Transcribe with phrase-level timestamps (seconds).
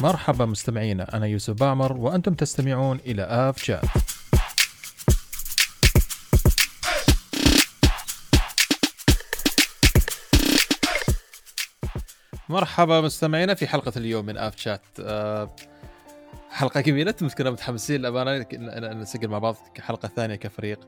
[0.00, 3.80] مرحبا مستمعينا أنا يوسف بعمر وأنتم تستمعون إلى آف شات
[12.48, 15.56] مرحبا مستمعينا في حلقة اليوم من آف شات آه،
[16.50, 18.46] حلقة جميلة كنا متحمسين للأمانة
[18.94, 20.80] نسجل مع بعض كحلقة ثانية كفريق.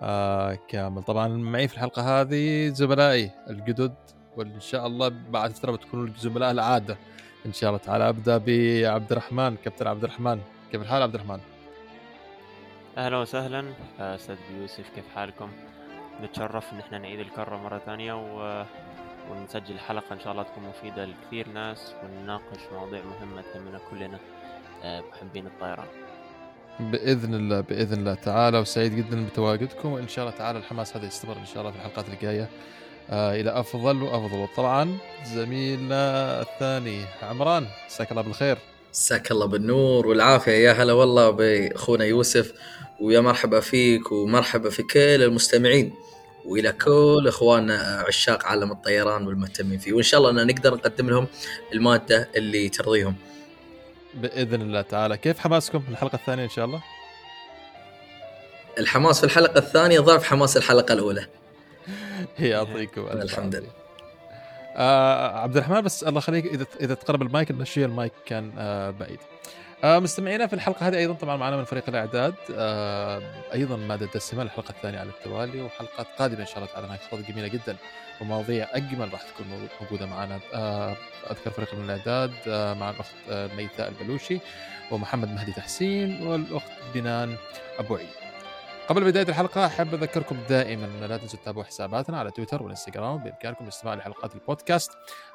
[0.00, 1.02] آه كامل.
[1.02, 3.94] طبعا معي في الحلقة هذه زملائي الجدد
[4.36, 6.98] وإن شاء الله بعد فترة بتكونوا الزملاء العادة.
[7.46, 10.40] إن شاء الله تعالى أبدأ بعبد الرحمن كابتن عبد الرحمن
[10.72, 11.40] كيف الحال عبد الرحمن؟
[12.98, 13.64] أهلا وسهلا
[14.00, 15.48] أستاذ يوسف كيف حالكم؟
[16.22, 18.64] نتشرف إن إحنا نعيد الكرة مرة ثانية و...
[19.30, 24.18] ونسجل حلقة إن شاء الله تكون مفيدة لكثير ناس ونناقش مواضيع مهمة تهمنا كلنا
[24.82, 25.86] آه، محبين الطيران.
[26.80, 31.36] بإذن الله بإذن الله تعالى وسعيد جدا بتواجدكم وان شاء الله تعالى الحماس هذا يستمر
[31.36, 32.48] إن شاء الله في الحلقات الجاية
[33.10, 34.98] إلى أفضل وأفضل وطبعا
[35.34, 38.58] زميلنا الثاني عمران مساك الله بالخير
[38.90, 42.52] مساك الله بالنور والعافية يا هلا والله بأخونا يوسف
[43.00, 45.94] ويا مرحبا فيك ومرحبا في كل المستمعين
[46.44, 51.26] وإلى كل إخواننا عشاق عالم الطيران والمهتمين فيه وإن شاء الله أن نقدر نقدم لهم
[51.72, 53.14] المادة اللي ترضيهم.
[54.14, 56.82] بإذن الله تعالى، كيف حماسكم الحلقة الثانية إن شاء الله؟
[58.78, 61.26] الحماس في الحلقة الثانية ضعف حماس الحلقة الأولى.
[62.38, 63.68] يعطيكم الحمد لله.
[64.76, 69.18] آه عبد الرحمن بس الله يخليك إذا إذا تقرب المايك نشي المايك كان آه بعيد.
[69.84, 72.34] آه مستمعينا في الحلقة هذه أيضا طبعا معنا من فريق الإعداد.
[72.56, 73.22] آه
[73.52, 77.48] أيضا ماده دسمه الحلقة الثانية على التوالي وحلقات قادمة إن شاء الله تعالى حلقات جميلة
[77.48, 77.76] جدا
[78.20, 79.46] ومواضيع أجمل راح تكون
[79.80, 80.40] موجودة معنا.
[80.54, 80.96] آه
[81.30, 84.38] أذكر فريق من الإعداد آه مع الأخت آه ميثاء البلوشي
[84.90, 87.36] ومحمد مهدي تحسين والأخت بنان
[87.78, 88.23] أبو عيد.
[88.88, 93.64] قبل بداية الحلقة أحب أذكركم دائما أن لا تنسوا تتابعوا حساباتنا على تويتر والإنستغرام بإمكانكم
[93.64, 94.90] الاستماع لحلقات البودكاست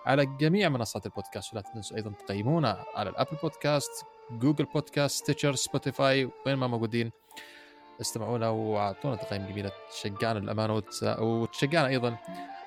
[0.06, 5.56] على جميع منصات البودكاست ولا تنسوا أيضا تقيمونا على ال Apple Podcast Google Podcast Stitcher
[5.56, 7.12] Spotify وين ما موجودين.
[8.02, 12.18] استمعونا وأعطونا تقييم جميلة تشجعنا للأمانة وتشجعنا أيضا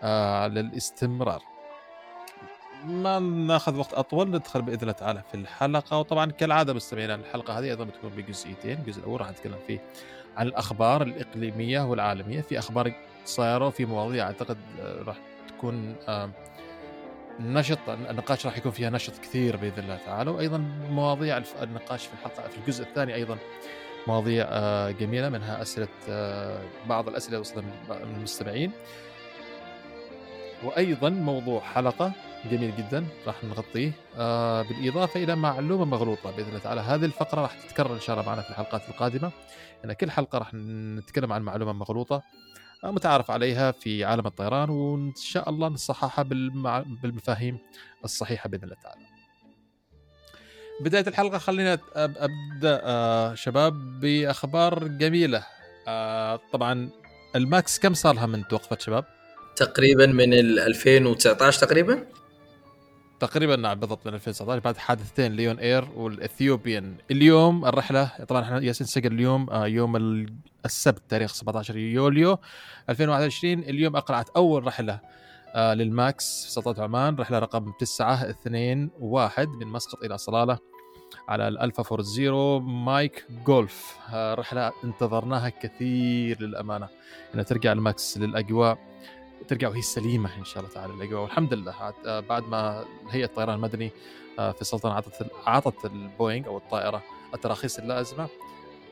[0.03, 1.43] آه للاستمرار.
[2.85, 5.99] ما ناخذ وقت أطول ندخل بإذن الله تعالى في الحلقة.
[5.99, 9.81] وطبعا كالعادة مستمعينا الحلقة هذه أيضا بتكون بجزئيتين الجزء الأول راح نتكلم فيه
[10.37, 12.93] عن الأخبار الإقليمية والعالمية في أخبار
[13.25, 15.17] صايرة وفي مواضيع أعتقد آه، راح
[15.49, 15.97] تكون
[17.41, 20.31] نشط النقاش راح يكون فيها نشط كثير بإذن الله تعالى.
[20.31, 20.59] وأيضا
[20.91, 23.39] مواضيع النقاش في الحلقة في الجزء الثاني أيضا
[24.07, 28.73] مواضيع آه، جميلة منها أسئلة آه، بعض الأسئلة وصلت من المستمعين.
[30.65, 32.13] وأيضا موضوع حلقة
[32.51, 33.07] جميل جدا.
[33.27, 33.93] راح نغطيه.
[34.17, 36.81] آه بالإضافة إلى معلومة مغلوطة بإذن الله تعالى.
[36.81, 39.33] هذه الفقرة راح تتكرر إن شاء الله معنا في الحلقات القادمة.
[39.83, 42.23] يعني كل حلقة راح نتكلم عن معلومة مغلوطة
[42.85, 46.85] آه متعارف عليها في عالم الطيران وإن شاء الله نصححها بالمع...
[47.03, 47.59] بالمفاهيم
[48.05, 49.01] الصحيحة بإذن الله تعالى.
[50.81, 55.47] بداية الحلقة خلينا أبدأ آه شباب بأخبار جميلة.
[55.89, 56.91] آه طبعا
[57.37, 59.05] ال Max كم صار لها من توقفت شباب؟
[59.57, 62.07] تقريبا من 2019 تقريبا.
[63.23, 66.95] تقريبا نعم بالضبط من 2019 بعد حادثتين Lion Air وال Ethiopian.
[67.11, 69.97] اليوم الرحله طبعا إحنا ياسين سجل اليوم آه يوم
[70.65, 72.39] السبت تاريخ 17 يوليو
[72.91, 75.01] 2021 اليوم اقلعت أول رحلة
[75.55, 77.17] آه لل Max في سلطنة عمان.
[77.17, 80.59] رحلة رقم 9 2 1 من مسقط إلى صلالة
[81.29, 86.89] على ال Alpha Four Zero Mike Golf آه رحلة انتظرناها كثير للأمانة.
[87.35, 88.79] إنها ترجع ال Max للأجواء.
[89.49, 91.23] ترجع وهي سليمة إن شاء الله تعالى الأجواء.
[91.23, 91.75] والحمد لله.
[92.07, 93.91] آه، بعد ما هيئه الطيران المدني
[94.39, 97.03] آه، في السلطنة اعطت اعطت البوينغ أو الطائرة
[97.35, 98.29] التراخيص اللازمة.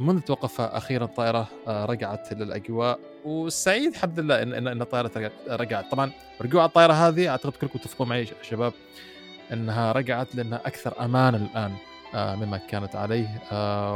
[0.00, 2.98] منذ توقفها أخيرا الطائرة آه، رجعت للأجواء.
[3.24, 5.90] والسعيد الحمد لله ان ان الطائرة رجعت.
[5.90, 8.72] طبعا رجوع الطائرة هذه أعتقد كلكم تتفقون معي شباب
[9.52, 11.76] إنها رجعت لأنها أكثر امانا الآن
[12.14, 13.42] مما كانت عليه.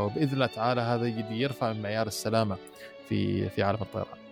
[0.04, 2.56] وبإذن الله تعالى هذا يرفع من معيار السلامة
[3.08, 4.23] في في عالم الطيران.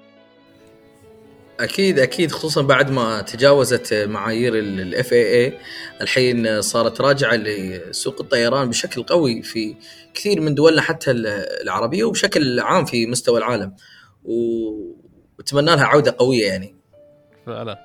[1.60, 5.58] أكيد أكيد خصوصا بعد ما تجاوزت معايير الاف اي اي
[6.00, 9.76] الحين صارت راجعة لسوق الطيران بشكل قوي في
[10.14, 11.10] كثير من دولنا حتى
[11.62, 13.76] العربية وبشكل عام في مستوى العالم.
[14.24, 16.76] وأتمنى لها عودة قوية يعني.
[17.46, 17.78] فعلا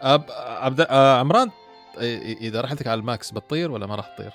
[0.00, 1.50] أب عبد آه، عمران
[2.40, 4.32] إذا رحلتك على ال Max بتطير ولا ما راح تطير؟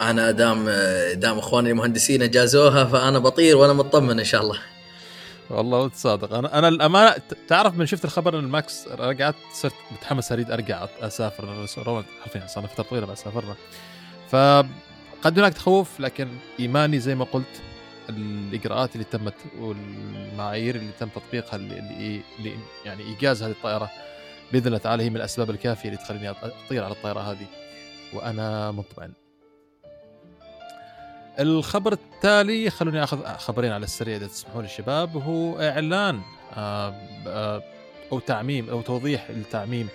[0.00, 0.70] أنا دام
[1.12, 4.58] دام إخواني المهندسين أجازوها فأنا بطير وأنا مطمن إن شاء الله.
[5.50, 7.14] والله صادق أنا أنا الأمانة
[7.48, 11.66] تعرف من شفت الخبر إن ال Max رجعت صرت متحمس أريد أرجع أسافر.
[12.22, 13.54] حرفيا صار فترة طويلة بعد سافرنا.
[14.30, 16.28] فقد هناك تخوف لكن
[16.60, 17.62] إيماني زي ما قلت
[18.08, 22.22] الإجراءات اللي تمت والمعايير اللي تم تطبيقها اللي
[22.84, 23.90] يعني إيجاز هذه الطائرة
[24.52, 27.46] بإذن الله تعالى هي من الأسباب الكافية اللي تخليني أطير على الطائرة هذه.
[28.12, 29.12] وأنا مطمئن.
[31.40, 36.20] الخبر التالي خلوني أخذ خبرين على السريع إذا تسمحوا لي الشباب وهو إعلان
[36.56, 36.94] آه،
[37.26, 37.62] آه،
[38.12, 39.88] أو تعميم أو توضيح التعميم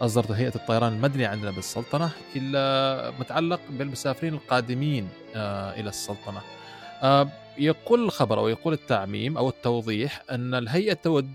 [0.00, 6.40] اصدرته هيئه الطيران المدني عندنا بالسلطنة الا متعلق بالمسافرين القادمين آه، إلى السلطنة.
[7.58, 11.30] يقول الخبر أو يقول التعميم أو التوضيح أن الهيئة تود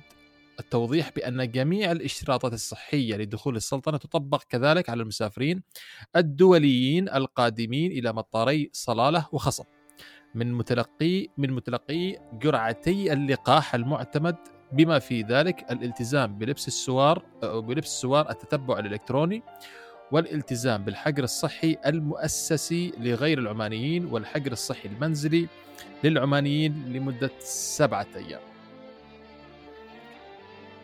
[0.59, 5.61] التوضيح بأن جميع الاشتراطات الصحية لدخول السلطنة تطبق كذلك على المسافرين
[6.15, 9.65] الدوليين القادمين إلى مطاري صلالة وخصب.
[10.35, 14.35] من متلقي من متلقي جرعتي اللقاح المعتمد
[14.71, 19.43] بما في ذلك الالتزام بلبس السوار بلبس السوار التتبع الإلكتروني
[20.11, 25.47] والالتزام بالحجر الصحي المؤسسي لغير العمانيين والحجر الصحي المنزلي
[26.03, 28.54] للعمانيين لمدة سبعة أيام.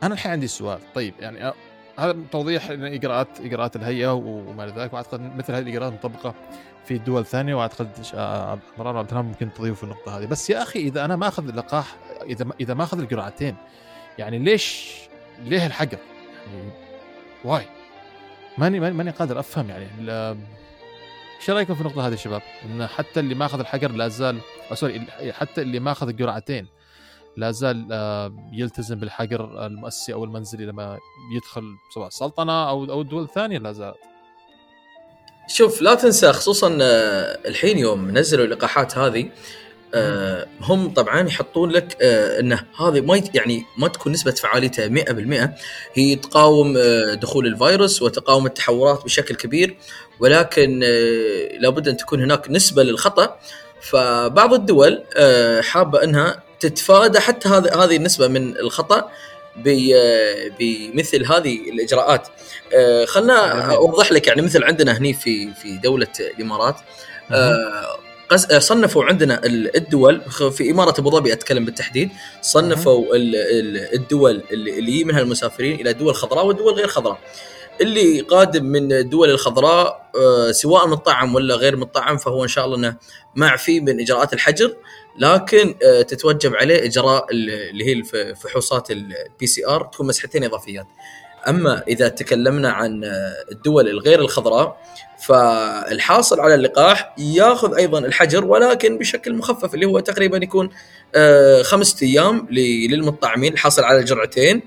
[0.03, 0.80] أنا الحين عندي سؤال.
[0.95, 1.53] طيب يعني
[2.00, 4.94] هذا توضيح اجراءات إجراءات الهيئة وما إلى ذلك.
[4.94, 6.33] وأعتقد مثل هذه الإجراءات مطبقة
[6.86, 7.89] في دول ثانية وأعتقد
[8.77, 10.25] مرار عبد الرحمن ممكن تضيف في النقطة هذه.
[10.25, 11.95] بس يا أخي إذا أنا ما أخذ اللقاح
[12.25, 13.56] إذا إذا ما أخذ الجرعتين
[14.18, 14.95] يعني ليش
[15.44, 15.98] ليه الحجر؟
[16.53, 16.71] يعني
[17.44, 17.65] واي؟
[18.57, 19.88] ماني ماني قادر أفهم يعني.
[21.39, 24.39] إيش رأيكم في النقطة هذه يا شباب؟ إن حتى اللي ما أخذ الحجر لا زال
[24.74, 25.01] سوري
[25.31, 26.68] حتى اللي ما أخذ الجرعتين
[27.38, 31.00] لا زال آه، يلتزم بالحجر المؤسسي أو المنزلي لما
[31.36, 31.63] يدخل
[31.94, 33.98] سواء السلطنة أو أو الدول الثانية لا زالت.
[35.48, 39.30] شوف لا تنسى خصوصا آه، الحين يوم نزلوا اللقاحات هذه
[39.94, 45.57] آه، هم طبعا يحطون لك إنه هذه ما يعني ما تكون نسبة فعاليتها 100%
[45.94, 46.77] هي تقاوم
[47.13, 49.77] دخول الفيروس وتقاوم التحورات بشكل كبير
[50.19, 50.80] ولكن
[51.60, 53.39] لابد أن تكون هناك نسبة للخطأ.
[53.81, 55.04] فبعض الدول
[55.63, 59.12] حابة إنها تتفادى حتى هذه هذه النسبة من الخطأ
[60.60, 62.28] بمثل هذه الإجراءات.
[62.74, 66.75] آه، خلنا أوضح لك يعني مثل عندنا هني في في دولة الإمارات.
[67.31, 67.98] آه،
[68.60, 70.22] صنفوا عندنا الدول
[70.52, 72.10] في إمارة أبو ظبي أتكلم بالتحديد
[72.42, 73.06] صنفوا
[73.94, 77.19] الدول اللي منها المسافرين إلى دول خضراء ودول غير خضراء.
[77.81, 82.78] اللي قادم من الدول الخضراء آه، سواء مطعم ولا غير مطعم فهو إن شاء الله
[82.78, 82.96] إنه
[83.36, 84.75] معفي من إجراءات الحجر.
[85.18, 90.88] لكن آه، تتوجب عليه إجراء اللي هي الفحوصات ال PCR تكون مسحتين إضافيات.
[91.48, 94.81] أما إذا تكلمنا عن آه، الدول الغير الخضراء
[95.28, 100.69] فالحاصل على اللقاح ياخذ أيضا الحجر ولكن بشكل مخفف اللي هو تقريبا يكون
[101.62, 104.62] خمسة أيام للمطعمين الحاصل على الجرعتين.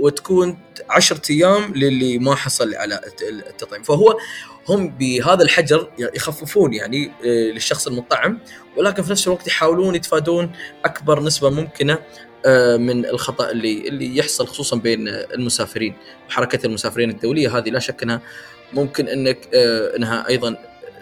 [0.00, 0.58] وتكون
[0.90, 3.82] 10 أيام للي ما حصل على التطعيم.
[3.82, 4.18] فهو
[4.68, 8.38] هم بهذا الحجر يخففون يعني آه، للشخص المطعم
[8.76, 10.52] ولكن في نفس الوقت يحاولون يتفادون
[10.84, 11.98] أكبر نسبة ممكنة
[12.46, 15.94] آه، من الخطأ اللي اللي يحصل خصوصا بين المسافرين
[16.28, 18.20] وحركه المسافرين الدولية هذه لا شك أنها
[18.72, 20.56] ممكن أنك آه، أنها أيضا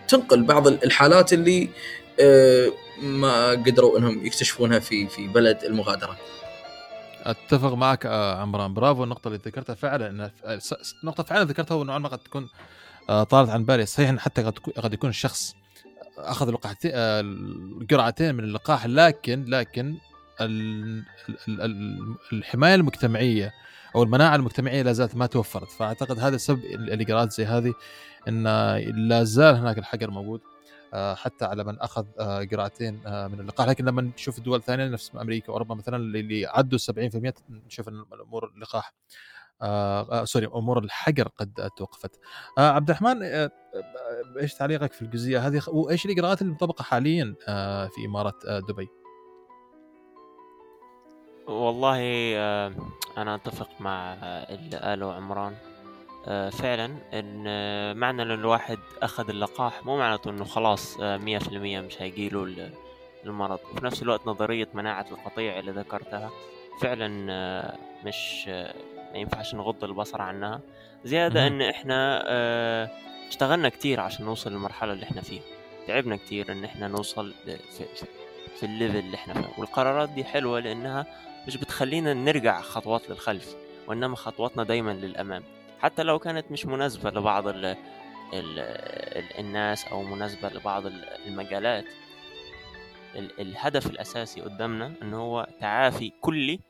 [0.08, 1.68] تنقل بعض الحالات اللي
[3.02, 6.16] ما قدروا أنهم يكتشفونها في في بلد المغادرة.
[7.22, 10.30] أتفق معك عمران برافو النقطة اللي ذكرتها فعلا
[11.04, 12.48] نقطة فعلا ذكرتها ونوعا ما قد تكون
[13.10, 13.86] آه، طالت عن بالي.
[13.86, 14.42] صحيح حتى
[14.76, 15.54] قد يكون الشخص
[16.18, 19.96] أخذ لقاحتين الجرعتين من اللقاح لكن لكن
[22.32, 23.52] الحماية المجتمعية
[23.96, 25.70] أو المناعة المجتمعية لا زالت ما توفرت.
[25.70, 27.74] فأعتقد هذا سبب الاجراءات زي هذه
[28.28, 28.44] إن
[29.08, 30.40] لا زال هناك الحجر موجود
[30.94, 33.68] آه، حتى على من أخذ آه، جرعتين آه، من اللقاح.
[33.68, 38.52] لكن لما نشوف الدول الثانية نفس أمريكا وأوروبا مثلا اللي عدوا 70% نشوف إن الأمور
[38.56, 38.94] اللقاح
[39.62, 42.20] آه سوري أمور الحجر قد توقفت.
[42.58, 43.50] آه عبد الرحمن آه
[44.40, 48.88] إيش تعليقك في الجزئية هذه؟ وإيش الاجراءات المطبقة حاليا آه في إمارة آه دبي؟
[51.46, 51.98] والله
[52.36, 52.72] آه
[53.18, 55.54] أنا أتفق مع اللي قاله عمران.
[56.26, 61.38] آه، فعلا إن آه، معنى إن الواحد أخذ اللقاح مو معناته إنه خلاص آه، مية
[61.38, 62.70] في المية مش هيجيله
[63.24, 63.58] المرض.
[63.72, 66.30] وفي نفس الوقت نظرية مناعة القطيع اللي ذكرتها
[66.80, 67.08] فعلا
[68.04, 68.50] مش
[69.14, 70.60] ما ينفعش نغض البصر عنها
[71.04, 72.22] زيادة إن إحنا
[73.28, 75.42] اشتغلنا كتير عشان نوصل للمرحلة اللي إحنا فيها.
[75.86, 78.06] تعبنا كتير إن إحنا نوصل في, في,
[78.60, 81.06] في الليفل اللي إحنا فيه والقرارات دي حلوة لأنها
[81.46, 83.54] مش بتخلينا نرجع خطوات للخلف
[83.86, 85.42] وإنما خطواتنا دايما للأمام.
[85.80, 87.76] حتى لو كانت مش مناسبة لبعض ال
[88.32, 88.58] ال
[89.38, 90.82] الناس أو مناسبة لبعض
[91.26, 91.84] المجالات
[93.16, 96.60] الهدف الأساسي قدامنا إن هو تعافي كلي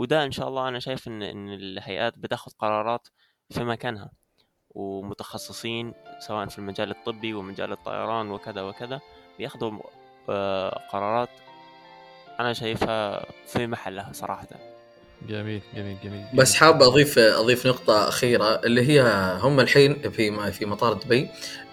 [0.00, 3.08] وده إن شاء الله أنا شايف إن إن الهيئات بتاخد قرارات
[3.50, 4.10] في مكانها
[4.70, 5.92] ومتخصصين
[6.26, 9.00] سواء في المجال الطبي ومجال الطيران وكذا وكذا
[9.38, 9.72] بياخدوا
[10.28, 11.28] آه، قرارات
[12.40, 14.48] أنا شايفها في محلها صراحة.
[15.28, 16.24] جميل جميل جميل.
[16.34, 19.02] بس حاب أضيف أضيف نقطة أخيرة اللي هي
[19.40, 21.28] هم الحين في في مطار دبي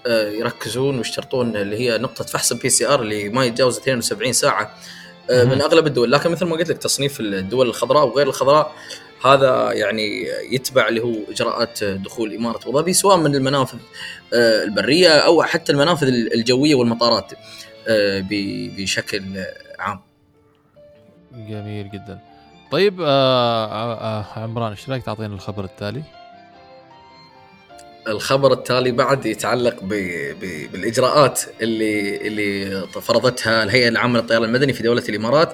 [0.07, 4.77] آه، يركزون ويشترطون اللي هي نقطة فحص ال PCR اللي ما يتجاوز 72 ساعة.
[5.31, 8.72] من أغلب الدول لكن مثل ما قلت لك تصنيف الدول الخضراء وغير الخضراء
[9.25, 13.77] هذا يعني يتبع اللي هو إجراءات دخول إمارة ابو ظبي سواء من المنافذ
[14.34, 17.31] آه، البرية أو حتى المنافذ الجوية والمطارات
[18.29, 19.24] بشكل
[19.79, 20.00] عام.
[21.31, 22.19] جميل جدا.
[22.72, 26.03] طيب آه آه عمران إيش رأيك تعطينا الخبر التالي؟
[28.07, 29.93] الخبر التالي بعد يتعلق ب...
[30.41, 30.71] ب...
[30.71, 35.53] بالإجراءات اللي اللي فرضتها الهيئة العامة للطيران المدني في دولة الإمارات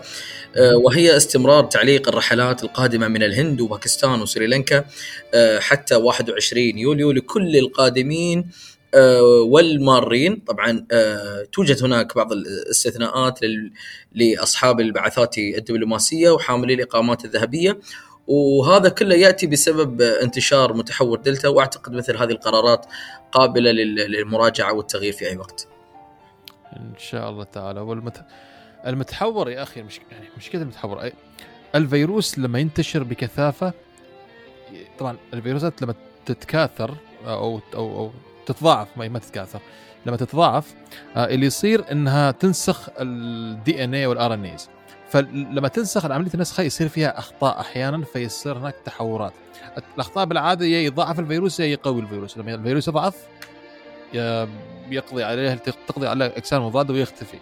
[0.55, 4.86] آه، وهي استمرار تعليق الرحلات القادمة من الهند وباكستان وسريلانكا
[5.33, 8.50] آه، حتى 21 يوليو لكل القادمين
[8.93, 10.36] آه، والمارين.
[10.48, 10.86] طبعا
[11.51, 13.39] توجد هناك بعض الاستثناءات
[14.15, 17.79] لأصحاب البعثات الدبلوماسية وحاملي الإقامات الذهبية.
[18.27, 22.86] وهذا كله يأتي بسبب انتشار متحور دلتا وأعتقد مثل هذه القرارات
[23.32, 25.68] قابلة للمراجعة والتغيير في أي وقت.
[26.77, 27.80] إن شاء الله تعالى.
[27.80, 28.25] والمت...
[28.88, 31.12] المتحور يا أخي مش يعني مشكله المتحور.
[31.75, 33.74] الفيروس لما ينتشر بكثافة
[35.00, 38.12] طبعا الفيروسات لما تتكاثر أو أو أو
[38.46, 39.60] تتضاعف ما تتكاثر
[40.06, 40.74] لما تتضاعف
[41.15, 44.70] آه، اللي يصير إنها تنسخ ال DNA وال RNAs
[45.13, 49.34] فلما تنسخ عمليه النسخ يصير فيها أخطاء أحيانا فيصير هناك تحورات.
[49.93, 50.89] الأخطاء بالعادة يا
[51.20, 52.38] الفيروس يا يقوي الفيروس.
[52.38, 53.15] لما الفيروس يضعف
[54.89, 57.38] يقضي عليه تقضي على الاجسام المضاده ويختفي.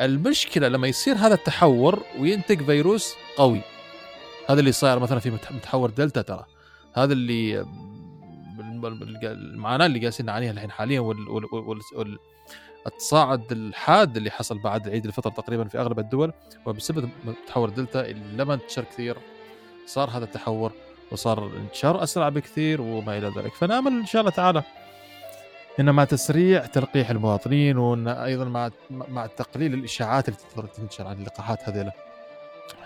[0.00, 3.60] المشكلة لما يصير هذا التحور وينتج فيروس قوي.
[4.50, 6.46] هذا اللي صاير مثلا في متحور دلتا ترى.
[6.94, 7.66] هذا اللي
[9.22, 12.18] المعاناة اللي جالسين نعانيها الحين حاليا وال, وال, وال, وال
[12.86, 16.32] التصاعد الحاد اللي حصل بعد عيد الفطر تقريبا في أغلب الدول
[16.66, 17.08] وبسبب
[17.46, 19.16] تحور دلتا اللي لما انتشر كثير
[19.86, 20.72] صار هذا التحور
[21.12, 23.54] وصار انتشار أسرع بكثير وما إلى ذلك.
[23.54, 24.62] فنأمل إن شاء الله تعالى
[25.80, 31.68] إن مع تسريع تلقيح المواطنين وإن أيضا مع مع تقليل الإشاعات اللي تنتشر عن اللقاحات
[31.68, 31.92] هذيلا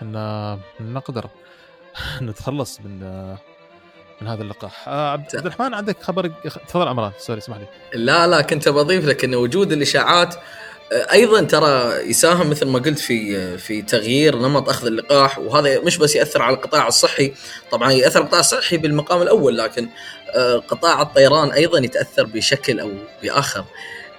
[0.01, 1.29] ان نقدر
[2.21, 3.03] نتخلص من
[4.21, 4.87] من هذا اللقاح.
[4.87, 6.31] آه عبد الرحمن عندك خبر؟
[6.67, 7.65] تفضل عمران سوري اسمح لي.
[7.93, 10.35] لا لا كنت بضيف لك إن وجود الإشاعات
[10.91, 15.97] آه، أيضا ترى يساهم مثل ما قلت في في تغيير نمط أخذ اللقاح وهذا مش
[15.97, 17.33] بس يأثر على القطاع الصحي
[17.71, 19.89] طبعا يأثر القطاع الصحي بالمقام الأول لكن
[20.35, 22.91] آه، قطاع الطيران أيضا يتأثر بشكل أو
[23.23, 23.65] بآخر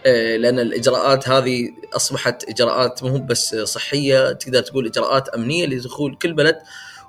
[0.06, 6.32] آه، لأن الإجراءات هذه أصبحت إجراءات مو بس صحية تقدر تقول إجراءات أمنية لدخول كل
[6.32, 6.58] بلد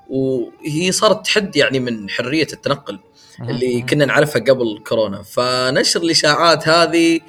[0.10, 3.00] وهي صارت تحد يعني من حرية التنقل
[3.41, 5.24] اللي كنا نعرفها قبل كورونا.
[5.24, 7.19] فنشر الاشاعات هذه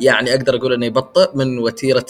[0.00, 2.06] يعني أقدر أقول إنه يبطئ من وتيرة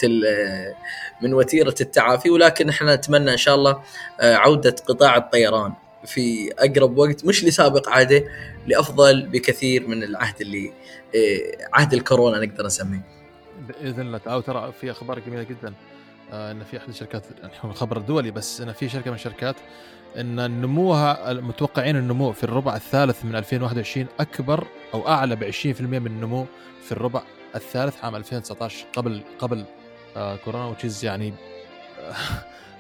[1.23, 2.31] من وتيرة التعافي.
[2.31, 3.83] ولكن إحنا نتمنى إن شاء الله
[4.21, 5.73] آه، عودة قطاع الطيران
[6.07, 8.25] في أقرب وقت مش لسابق عاده
[8.67, 10.73] لأفضل بكثير من العهد اللي
[11.17, 13.07] آه، عهد الكورونا نقدر نسميه.
[13.69, 14.43] بإذن الله تعالى.
[14.43, 15.75] ترى في أخبار جميلة جدا
[16.33, 17.27] آه، إن في أحد الشركات
[17.65, 19.57] الخبر الدولي بس إن في شركة من الشركات
[20.21, 26.07] إن نموها متوقعين النمو في الربع الثالث من 2021 أكبر أو أعلى ب 20% من
[26.07, 26.47] النمو
[26.87, 27.23] في الربع
[27.55, 29.65] الثالث عام 2019 قبل قبل
[30.17, 31.35] آه كورونا وتشيز يعني
[32.01, 32.15] آه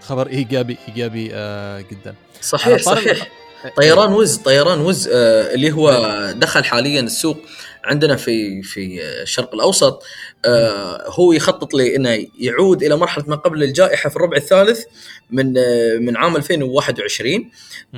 [0.07, 2.15] خبر إيجابي إيجابي آه جدا.
[2.41, 3.29] صحيح صحيح.
[3.77, 5.91] طيران وز طيران وز آه اللي هو
[6.37, 7.39] دخل حاليا السوق
[7.85, 10.03] عندنا في في الشرق الأوسط
[10.45, 14.85] آه هو يخطط لأنه يعود إلى مرحلة ما قبل الجائحة في الربع الثالث
[15.31, 17.51] من آه من عام 2021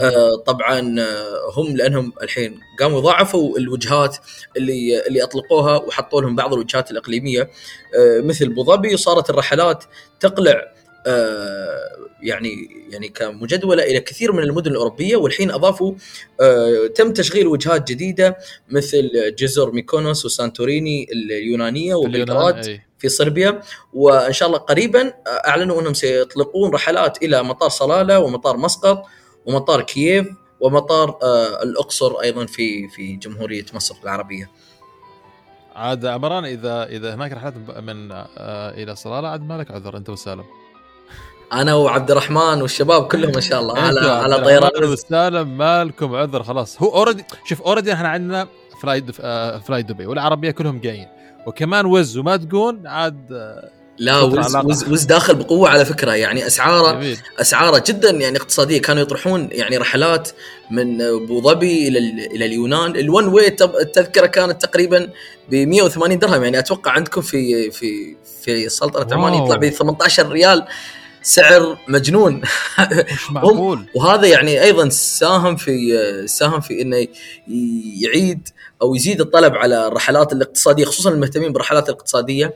[0.02, 0.80] آه طبعا
[1.56, 4.16] هم لأنهم الحين قاموا ضاعفوا الوجهات
[4.56, 7.50] اللي اللي أطلقوها وحطوا لهم بعض الوجهات الإقليمية.
[8.18, 9.84] مثل أبو ظبي وصارت الرحلات
[10.20, 10.72] تقلع
[12.22, 15.94] يعني يعني كمجدولة إلى كثير من المدن الأوروبية والحين أضافوا
[16.40, 18.36] آه تم تشغيل وجهات جديدة
[18.68, 23.60] مثل جزر ميكونوس وسانتوريني اليونانية وبلغراد في صربيا
[23.94, 29.04] وإن شاء الله قريبا أعلنوا أنهم سيطلقون رحلات إلى مطار صلالة ومطار مسقط
[29.46, 30.26] ومطار كييف
[30.60, 34.50] ومطار آه الأقصر أيضا في في جمهورية مصر العربية.
[35.74, 40.44] عاد عمران إذا إذا هناك رحلات من آه إلى صلالة عاد مالك عذر أنت وسالم.
[41.52, 44.84] أنا وعبد الرحمن والشباب كلهم ما شاء الله على على طيران.
[44.84, 46.82] وسالم ما لكم عذر خلاص.
[46.82, 48.48] هو already شوف already إحنا عندنا
[48.82, 49.04] فلاي
[49.66, 51.08] فلاي دبي والعربية كلهم جايين.
[51.46, 56.12] وكمان وز وما تقول عاد آه، لا وز, وز, وز داخل بقوة على فكرة.
[56.12, 58.82] يعني اسعاره أسعاره جدا يعني اقتصادية.
[58.82, 60.28] كانوا يطرحون يعني رحلات
[60.70, 62.96] من أبو ظبي إلى إلى اليونان.
[62.96, 65.10] الون واي التذكرة كانت تقريبا
[65.50, 66.44] ب 180 درهم.
[66.44, 70.64] يعني أتوقع عندكم في في في سلطنة عمان يطلع ب 18 ريال.
[71.26, 72.34] سعر مجنون
[73.12, 77.06] مش معقول وهذا يعني أيضا ساهم في ساهم في إنه
[78.00, 78.48] يعيد
[78.82, 82.54] أو يزيد الطلب على الرحلات الاقتصادية خصوصا المهتمين بالرحلات الاقتصادية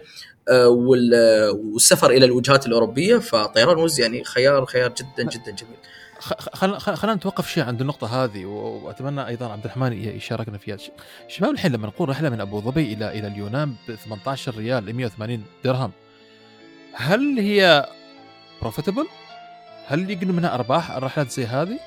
[0.48, 5.76] آه، والسفر إلى الوجهات الأوروبية فطيران وز يعني خيار خيار جدا جدا جميل.
[6.54, 10.76] خلينا خلينا نتوقف شيء عند النقطة هذه وأتمنى أيضا عبد الرحمن يشاركنا فيها.
[11.28, 15.42] شباب الحين لما نقول رحلة من أبو ظبي إلى إلى اليونان ب 18 ريال 180
[15.64, 15.90] درهم
[16.92, 17.86] هل هي
[18.62, 19.06] بروفيتبل؟
[19.86, 21.78] هل يقنوا منها أرباح الرحلات زي هذه؟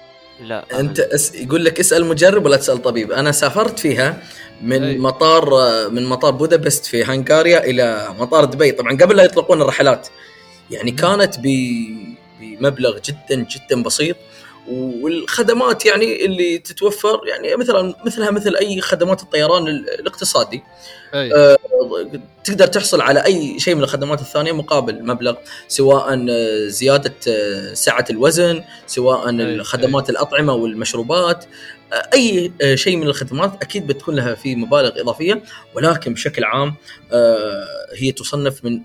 [0.41, 1.35] لا أنت أس...
[1.35, 4.23] يقول لك اسأل مجرب ولا تسأل طبيب أنا سافرت فيها
[4.61, 4.97] من أي.
[4.97, 5.49] مطار
[5.89, 10.07] من مطار بودابست في هنغاريا إلى مطار دبي طبعا قبل لا يطلقون الرحلات
[10.71, 11.47] يعني كانت ب...
[12.39, 14.15] بمبلغ جدا جدا بسيط
[14.67, 20.63] والخدمات يعني اللي تتوفر يعني مثلا مثلها مثل أي خدمات الطيران الاقتصادي
[21.13, 21.34] أي.
[21.34, 21.58] أه
[22.43, 25.36] تقدر تحصل على أي شيء من الخدمات الثانية مقابل مبلغ
[25.67, 26.25] سواء
[26.67, 29.63] زيادة آه، سعة الوزن سواء أي.
[29.63, 30.10] خدمات أي.
[30.10, 31.46] الأطعمة والمشروبات
[31.93, 35.43] آه، أي آه، شيء من الخدمات أكيد بتكون لها في مبالغ إضافية
[35.75, 36.75] ولكن بشكل عام
[37.96, 38.82] هي تصنف من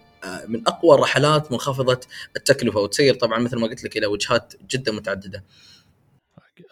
[0.48, 2.00] من أقوى الرحلات منخفضه
[2.36, 5.44] التكلفة وتسير طبعا مثل ما قلت لك إلى وجهات جدا متعددة.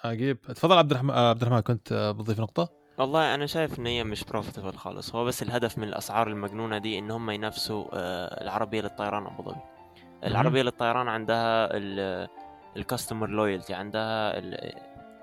[0.05, 0.38] عجيب.
[0.43, 4.73] تفضل عبد الرحمن عبد الرحمن كنت بتضيف نقطة؟ والله أنا شايف ان هي مش بروفيتبل
[4.73, 5.15] خالص.
[5.15, 9.61] هو بس الهدف من الأسعار المجنونة دي إن هم ينافسوا آه، العربية للطيران أبو ظبي.
[10.25, 11.69] العربية للطيران عندها
[12.76, 14.33] الكاستمر لويالتي عندها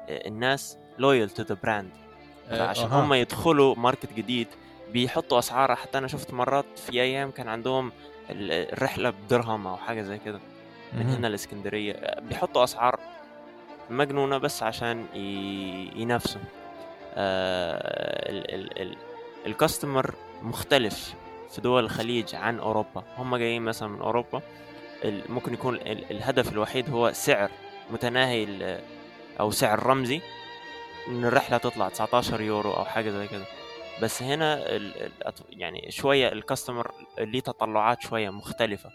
[0.09, 1.89] الناس loyal to the brand
[2.51, 3.03] عشان أه.
[3.03, 4.47] هم يدخلوا market جديد
[4.91, 5.75] بيحطوا أسعار.
[5.75, 7.91] حتى أنا شفت مرات في أيام كان عندهم
[8.29, 10.39] الرحلة بدرهم أو حاجة زي كده.
[10.93, 12.19] من هنا الإسكندرية.
[12.21, 12.99] بيحطوا أسعار
[13.89, 15.05] مجنونة بس عشان
[15.95, 16.41] ينافسوا.
[17.15, 18.95] آه،
[19.45, 21.13] ال customer مختلف
[21.49, 23.03] في دول الخليج عن أوروبا.
[23.17, 24.41] هم جايين مثلا من أوروبا.
[25.05, 27.51] ممكن يكون الهدف الوحيد هو سعر
[27.91, 28.77] متناهي
[29.39, 30.21] أو سعر رمزي.
[31.07, 33.45] إن الرحلة تطلع 19 يورو أو حاجة زي كده.
[34.01, 34.63] بس هنا
[35.49, 38.89] يعني شوية ال customer ليه تطلعات شوية مختلفة.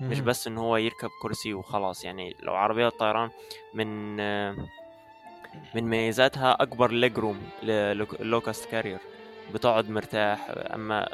[0.00, 3.30] مش بس إن هو يركب كرسي وخلاص يعني لو عربية الطيران
[3.74, 4.16] من
[5.74, 8.98] من ميزاتها أكبر leg room لل low-cost carrier
[9.54, 11.08] بتقعد مرتاح أما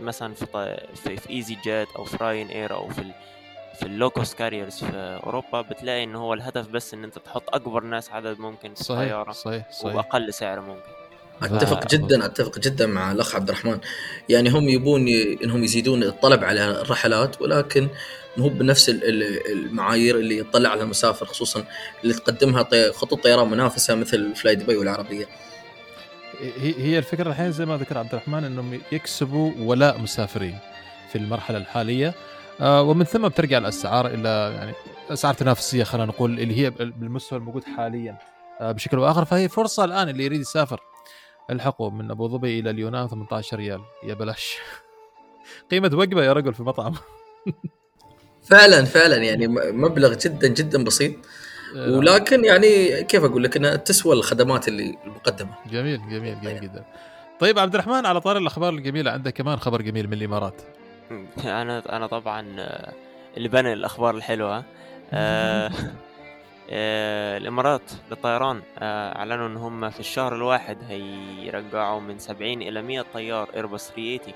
[0.00, 3.12] مثلا في في, في ايزي جيت أو في راين اير أو في
[3.74, 7.84] في ال low-cost carriers في أوروبا بتلاقي إن هو الهدف بس إن أنت تحط أكبر
[7.84, 9.94] ناس عدد ممكن في صحيح الطيارة صحيح صحيح.
[9.94, 10.99] وباقل سعر ممكن.
[11.42, 13.78] أتفق جدا أتفق جدا مع الأخ عبد الرحمن.
[14.28, 15.08] يعني هم يبون
[15.44, 17.88] إنهم يزيدون الطلب على الرحلات ولكن
[18.36, 21.64] مو بنفس المعايير اللي يطلع على المسافر خصوصا
[22.02, 25.26] اللي تقدمها خطوط طيران منافسة مثل فلاي دبي والعربية.
[26.60, 30.58] هي الفكرة الحين زي ما ذكر عبد الرحمن إنهم يكسبوا ولاء مسافرين
[31.12, 32.14] في المرحلة الحالية.
[32.60, 34.72] آه، ومن ثم بترجع الأسعار إلى يعني
[35.10, 38.18] أسعار تنافسية خلينا نقول اللي هي بالمستوى الموجود حاليا.
[38.60, 40.80] آه، بشكل أو آخر فهي فرصة الآن اللي يريد يسافر
[41.50, 43.80] الحقوا من أبو ظبي إلى اليونان 18 ريال.
[44.04, 44.56] يا بلاش.
[45.70, 46.94] قيمة وجبة يا رجل في مطعم
[48.42, 51.14] فعلا فعلا يعني مبلغ جدا جدا بسيط.
[51.76, 51.90] آه.
[51.98, 55.54] ولكن يعني كيف أقول لك انها تسوى الخدمات اللي المقدمة.
[55.70, 56.84] جميل جميل جميل جدا.
[57.40, 60.62] طيب عبد الرحمن على طار الأخبار الجميلة عندك كمان خبر جميل من الإمارات؟
[61.44, 62.92] أنا أنا طبعا آه،
[63.36, 64.64] اللي بنى الأخبار الحلوة.
[65.12, 65.70] آه
[66.70, 73.90] الإمارات للطيران أعلنوا إن هم في الشهر الواحد هيرجعوا من 70 إلى 100 طيارة ايرباص
[73.90, 74.34] 380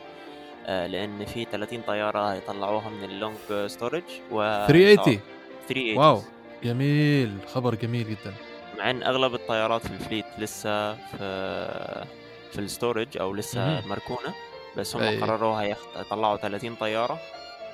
[0.66, 5.20] آه، لأن في 30 طيارة هيطلعوها من ال long storage و 380
[5.68, 6.22] 380 wow
[6.64, 8.34] جميل خبر جميل جدا
[8.78, 12.04] مع إن أغلب الطيارات في الفليت لسه في
[12.52, 13.86] في الستورج أو لسه.
[13.86, 14.34] مركونة
[14.76, 15.20] بس هم أي.
[15.20, 17.18] قرروا هيطلعوا 30 طيارة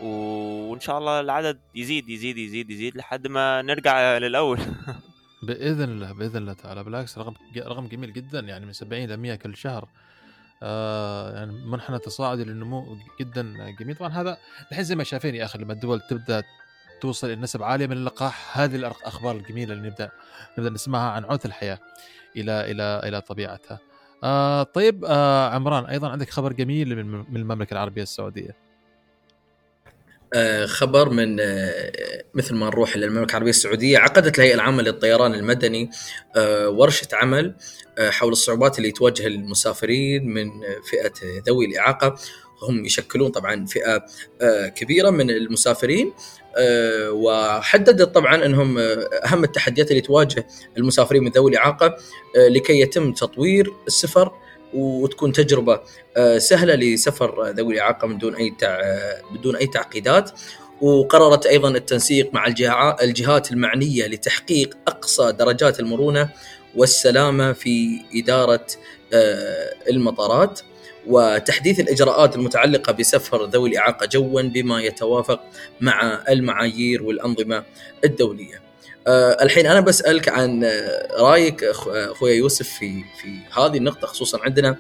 [0.02, 4.58] وإن شاء الله العدد يزيد يزيد يزيد يزيد لحد ما نرجع للأول
[5.42, 9.34] بإذن الله بإذن الله تعالى بالعكس رقم رقم جميل جدا يعني من 70 ل 100
[9.34, 9.88] كل شهر
[10.62, 14.36] آه يعني منحنى تصاعدي للنمو جدا جميل طبعا هذا
[14.70, 16.42] الحين زي ما شايفين يا أخي لما الدول تبدأ
[17.00, 20.10] توصل إلى نسب عالية من اللقاح هذه الأخبار الجميلة اللي نبدأ
[20.58, 21.78] نبدأ نسمعها عن عوث الحياة
[22.36, 23.78] إلى إلى إلى طبيعتها.
[24.24, 28.69] آه طيب آه عمران أيضا عندك خبر جميل من المملكة العربية السعودية.
[30.34, 31.92] آه خبر من آه
[32.34, 35.90] مثل ما نروح للمملكه العربية السعودية عقدت الهيئه العامه للطيران المدني
[36.36, 37.54] آه ورشة عمل
[37.98, 40.50] حول الصعوبات اللي تواجه المسافرين من
[40.90, 41.12] فئة
[41.48, 42.14] ذوي الإعاقة.
[42.62, 44.04] هم يشكلون طبعا فئة
[44.68, 46.12] كبيرة من المسافرين
[47.10, 48.78] وحددت طبعا أنهم
[49.24, 50.46] أهم التحديات اللي تواجه
[50.78, 51.96] المسافرين من ذوي الإعاقة
[52.36, 54.32] لكي يتم تطوير السفر
[54.74, 55.80] وتكون تجربة
[56.38, 58.52] سهلة لسفر ذوي الإعاقة من دون أي
[59.34, 60.30] بدون أي تعقيدات
[60.80, 62.46] وقررت أيضا التنسيق مع
[63.02, 66.28] الجهات المعنية لتحقيق أقصى درجات المرونة
[66.76, 68.66] والسلامة في إدارة
[69.12, 70.60] آه، المطارات
[71.06, 75.40] وتحديث الإجراءات المتعلقة بسفر ذوي الإعاقة جوا بما يتوافق
[75.80, 77.64] مع المعايير والأنظمة
[78.04, 78.69] الدولية.
[79.06, 80.64] أه الحين أنا بسألك عن
[81.18, 84.76] رأيك أخويا يوسف في في هذه النقطة خصوصا عندنا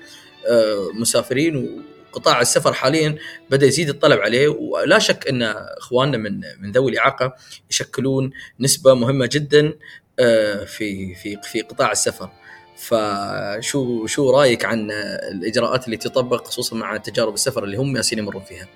[0.46, 3.16] أه مسافرين وقطاع السفر حاليا
[3.50, 5.42] بدأ يزيد الطلب عليه ولا شك أن
[5.78, 7.34] أخواننا من من ذوي الإعاقة
[7.70, 8.30] يشكلون
[8.60, 9.72] نسبة مهمة جدا
[10.20, 12.30] أه في في في قطاع السفر.
[12.76, 14.90] فشو شو رأيك عن
[15.32, 18.66] الإجراءات اللي تطبق خصوصا مع تجارب السفر اللي هم ياسين يمرون فيها؟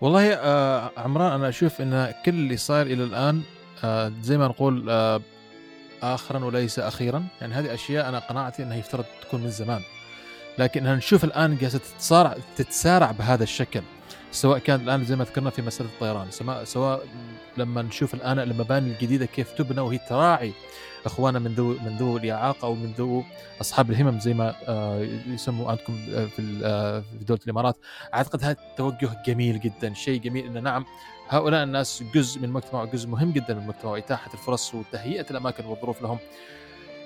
[0.00, 3.42] والله آه عمران أنا أشوف أن كل اللي صاير إلى الآن
[3.84, 5.20] آه زي ما نقول آه
[6.02, 7.24] اخرا وليس أخيرا.
[7.40, 9.82] يعني هذه أشياء أنا قناعتي إنها يفترض تكون من زمان.
[10.58, 13.82] لكن نشوف الآن جالسة تتصارع تتسارع بهذا الشكل
[14.32, 16.30] سواء كان الآن زي ما ذكرنا في مسألة الطيران.
[16.64, 17.06] سواء
[17.56, 20.52] لما نشوف الآن المباني الجديدة كيف تبنى وهي تراعي
[21.06, 23.24] اخواننا من ذو من ذو الإعاقة أو من ذو
[23.60, 27.76] أصحاب الهمم زي ما آه، يسموا عندكم آه، في آه، في دولة الإمارات.
[28.14, 30.84] أعتقد هذا توجه جميل جدا شيء جميل إنه نعم
[31.28, 36.02] هؤلاء الناس جزء من المجتمع جزء مهم جدا من المجتمع واتاحه الفرص وتهيئة الأماكن والظروف
[36.02, 36.18] لهم.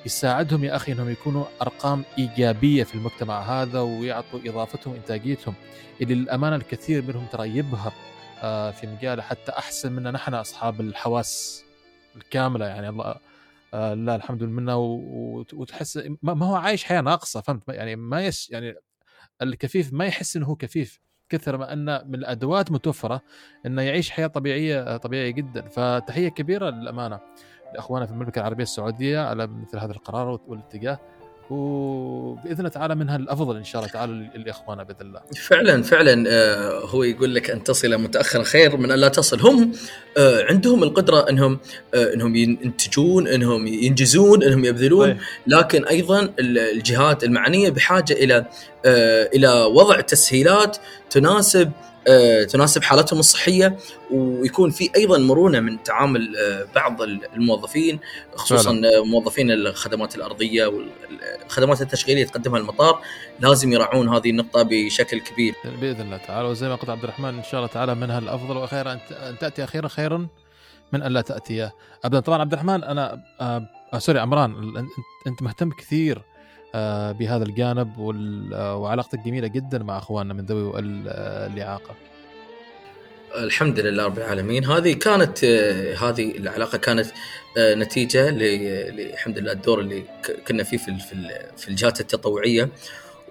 [0.06, 5.54] يساعدهم يا أخي إنهم يكونوا أرقام إيجابية في المجتمع هذا ويعطوا إضافتهم إنتاجيتهم.
[6.00, 7.92] اللي للامانه الكثير منهم ترى يبهر
[8.72, 11.64] في مجاله حتى أحسن منا نحن أصحاب الحواس
[12.16, 13.16] الكاملة يعني الله
[13.76, 14.76] لا الحمد لله
[15.54, 18.74] وتحس ما هو عايش حياة ناقصة فهمت؟ يعني ما يس يعني
[19.42, 23.22] الكفيف ما يحس إنه هو كفيف كثر ما أن من الأدوات متوفرة
[23.66, 25.68] إنه يعيش حياة طبيعية طبيعية جدا.
[25.68, 27.20] فتحية كبيرة للأمانة
[27.74, 30.98] لإخواننا في المملكة العربية السعودية على مثل هذا القرار والاتجاه.
[31.50, 35.20] وبإذن الله تعالى منها الأفضل إن شاء الله تعالى لاخواننا بإذن الله.
[35.36, 39.72] فعلا فعلا آه، هو يقول لك أن تصل متاخرا خير من أن لا تصل، هم
[40.18, 41.58] آه، عندهم القدرة إنهم
[41.94, 45.18] آه، إنهم ينتجون، إنهم ينجزون، إنهم يبذلون، طيب.
[45.46, 48.46] لكن أيضا الجهات المعنية بحاجة إلى
[49.34, 50.76] إلى وضع تسهيلات
[51.10, 51.72] تناسب
[52.48, 53.76] تناسب حالتهم الصحية
[54.10, 58.00] ويكون في أيضا مرونة من تعامل آه، بعض الموظفين
[58.34, 59.04] خصوصا فعلا.
[59.04, 63.00] موظفين الخدمات الأرضية والخدمات التشغيلية تقدمها المطار
[63.40, 65.54] لازم يراعون هذه النقطة بشكل كبير.
[65.80, 68.92] بإذن الله تعالى وزي ما قلت عبد الرحمن إن شاء الله تعالى منها الافضل وأخيرا
[69.10, 70.26] أن تأتي أخيرا خيرا
[70.92, 71.70] من أن لا تأتي
[72.04, 74.76] ابدا طبعا عبد الرحمن أنا آه, آه سوري عمران
[75.26, 76.35] أنت مهتم كثير آه،
[77.12, 78.00] بهذا الجانب
[78.52, 80.72] آه، وعلاقتك جميلة جدا مع أخواننا من ذوي
[81.08, 81.94] آه، الاعاقه.
[83.36, 84.64] الحمد لله رب العالمين.
[84.64, 85.44] هذه كانت
[86.02, 87.06] هذه العلاقة كانت
[87.58, 90.04] نتيجة الحمد لله الدور اللي
[90.48, 90.96] كنا فيه في
[91.56, 92.68] في الجهات التطوعية.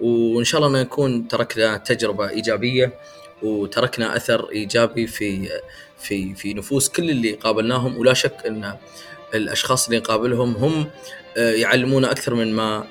[0.00, 2.92] وإن شاء الله نكون تركنا تجربة إيجابية
[3.42, 5.48] وتركنا أثر إيجابي في
[5.98, 7.98] في في نفوس كل اللي قابلناهم.
[7.98, 8.74] ولا شك أن
[9.34, 10.86] الأشخاص اللي نقابلهم هم
[11.36, 12.86] يعلمونا أكثر من ما آه،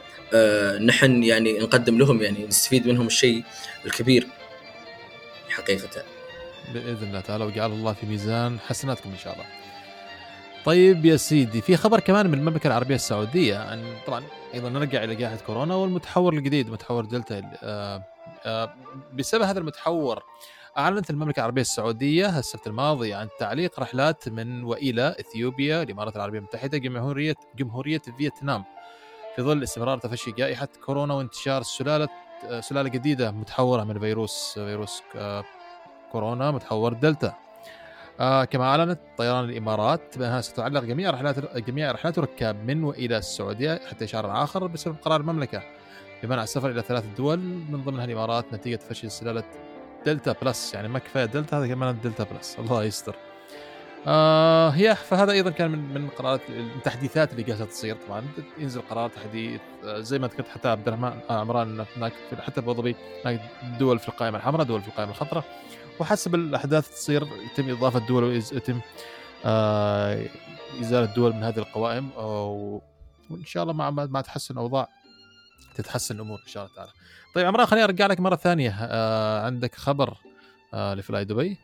[0.79, 3.43] نحن يعني نقدم لهم يعني نستفيد منهم الشيء
[3.85, 4.27] الكبير.
[5.49, 6.03] حقيقة.
[6.73, 9.45] بإذن الله تعالى وجعل الله في ميزان حسناتكم إن شاء الله.
[10.65, 15.15] طيب يا سيدي في خبر كمان من المملكة العربية السعودية عن طبعا أيضا نرجع إلى
[15.15, 18.03] جائحة كورونا والمتحور الجديد متحور دلتا آه،
[18.45, 18.73] آه،
[19.13, 20.23] بسبب هذا المتحور
[20.77, 26.77] أعلنت المملكة العربية السعودية السبت الماضي عن تعليق رحلات من وإلى إثيوبيا الإمارات العربية المتحدة
[26.77, 28.63] جمهورية جمهورية فيتنام.
[29.35, 32.07] في ظل استمرار تفشي جائحة كورونا وانتشار سلالة
[32.59, 35.43] سلالة جديدة متحورة من فيروس فيروس آه،
[36.11, 37.33] كورونا متحور دلتا.
[38.19, 43.81] آه كما أعلنت طيران الإمارات بأنها ستعلق جميع رحلات جميع رحلات الركاب من وإلى السعودية
[43.89, 45.63] حتى إشعار آخر بسبب قرار المملكة
[46.23, 49.43] بمنع السفر إلى ثلاث دول من ضمنها الإمارات نتيجة تفشي سلالة
[50.05, 50.73] دلتا plus.
[50.73, 52.59] يعني ما كفاية دلتا هذا كمان دلتا plus.
[52.59, 53.15] الله يستر.
[54.07, 58.27] آه هي فهذا أيضا كان من من قرارات التحديثات اللي جالسة تصير طبعا.
[58.57, 62.73] ينزل قرار تحديث آه زي ما ذكرت حتى عبد الرحمن آه عمران هناك حتى أبو
[62.73, 63.41] ظبي هناك
[63.79, 65.43] دول في القائمة الحمراء دول في القائمة الخضراء.
[65.99, 68.79] وحسب الأحداث تصير يتم إضافة دول ويتم
[69.45, 70.25] آه
[70.81, 72.11] إزالة دول من هذه القوائم.
[73.29, 74.87] وإن شاء الله مع مع تحسن الاوضاع
[75.75, 76.91] تتحسن الأمور إن شاء الله تعالى.
[77.35, 78.75] طيب عمران خليني أرجع لك مرة ثانية.
[78.81, 80.17] آه عندك خبر
[80.73, 81.57] آه لفلاي دبي.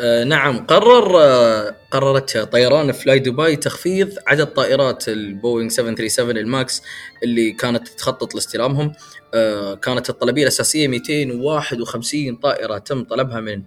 [0.00, 6.82] آه نعم قرر آه قررت طيران فلاي دبي تخفيض عدد طائرات البوينغ 737 الماكس
[7.22, 8.92] اللي كانت تخطط لاستلامهم.
[9.34, 13.62] آه كانت الطلبية الأساسية 251 طائرة تم طلبها من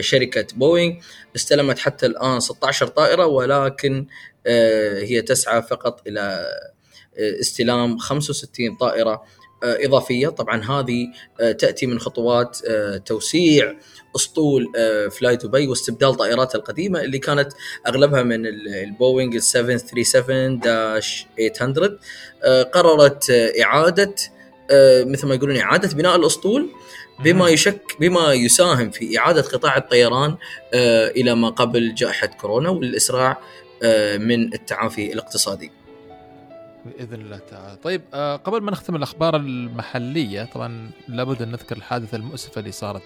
[0.00, 0.94] شركة بوينغ.
[1.36, 4.06] استلمت حتى الآن 16 طائرة ولكن
[5.02, 6.46] هي تسعى فقط إلى
[7.40, 9.22] استلام 65 طائرة
[9.62, 10.28] إضافية.
[10.28, 11.06] طبعا هذه
[11.38, 12.58] تأتي من خطوات
[13.06, 13.76] توسيع
[14.18, 14.72] أسطول
[15.10, 17.52] فلاي دبي واستبدال طائراتها القديمة اللي كانت
[17.86, 21.98] أغلبها من البوينغ 737 800
[22.62, 24.14] قررت إعادة
[25.04, 26.70] مثل ما يقولون إعادة بناء الأسطول
[27.24, 30.36] بما يشك بما يساهم في إعادة قطاع الطيران
[31.16, 33.38] إلى ما قبل جائحة كورونا والإسراع
[34.18, 35.72] من التعافي الاقتصادي.
[36.84, 37.76] بإذن الله تعالى.
[37.76, 43.02] طيب آه قبل ما نختم الأخبار المحلية طبعا لابد أن نذكر الحادثة المؤسفة اللي صارت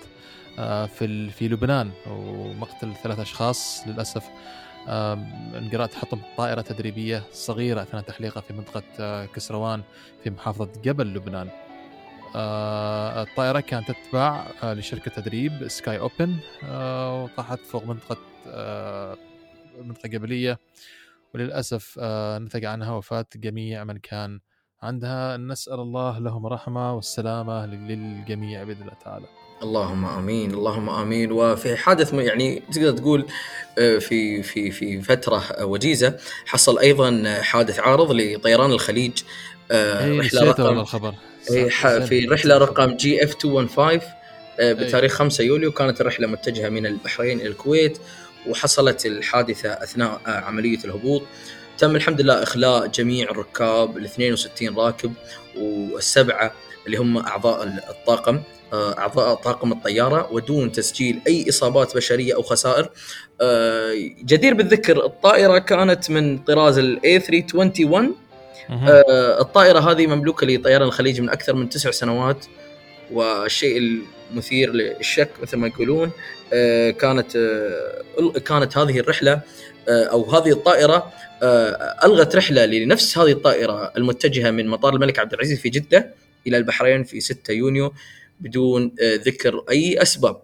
[0.59, 4.25] آه في في لبنان ومقتل ثلاث أشخاص للأسف
[4.89, 9.83] انقراء تحطم طائرة تدريبية صغيرة أثناء تحليقها في منطقة آه كسروان
[10.25, 11.49] في محافظة جبل لبنان.
[12.37, 19.17] الطائرة كانت تتبع لشركة تدريب سكاي أوبن آه وطاحت فوق منطقة آه
[19.85, 20.09] منطقة
[21.35, 24.40] وللأسف آه، نتج عنها وفاة جميع من كان
[24.83, 25.37] عندها.
[25.37, 29.27] نسأل الله لهم رحمة والسلامة للجميع بإذن الله تعالى.
[29.62, 31.33] اللهم آمين اللهم آمين.
[31.33, 33.27] وفي حادث يعني تقدر تقول
[33.79, 36.16] آه، في في في فترة وجيزة
[36.47, 39.12] حصل أيضا حادث عارض لطيران الخليج
[39.71, 41.14] آه، رحلة رقم الخبر.
[42.07, 44.03] في رحلة رقم جي إف 215
[44.61, 45.73] بتاريخ 5 يوليو.
[45.73, 47.99] كانت الرحلة متجهة من البحرين إلى الكويت.
[48.46, 51.22] وحصلت الحادثة أثناء عملية الهبوط.
[51.78, 55.12] تم الحمد لله إخلاء جميع الركاب ال 62 راكب
[55.57, 56.52] والسبعة
[56.87, 58.40] اللي هم أعضاء الطاقم
[58.72, 60.33] أعضاء طاقم الطيارة.
[60.33, 62.90] ودون تسجيل أي إصابات بشرية أو خسائر
[64.24, 68.14] جدير بالذكر الطائرة كانت من طراز الاي 321
[69.40, 72.46] الطائرة هذه مملوكة لطيران الخليج من أكثر من تسع سنوات.
[73.12, 76.11] والشيء المثير للشك مثل ما يقولون
[76.91, 79.41] كانت آه، كانت هذه الرحلة
[79.88, 81.12] آه، أو هذه الطائرة
[82.05, 86.15] ألغت رحلة لنفس هذه الطائرة المتجهة من مطار الملك عبد العزيز في جدة
[86.47, 87.95] إلى البحرين في 6 يونيو
[88.41, 90.43] بدون ذكر أي أسباب.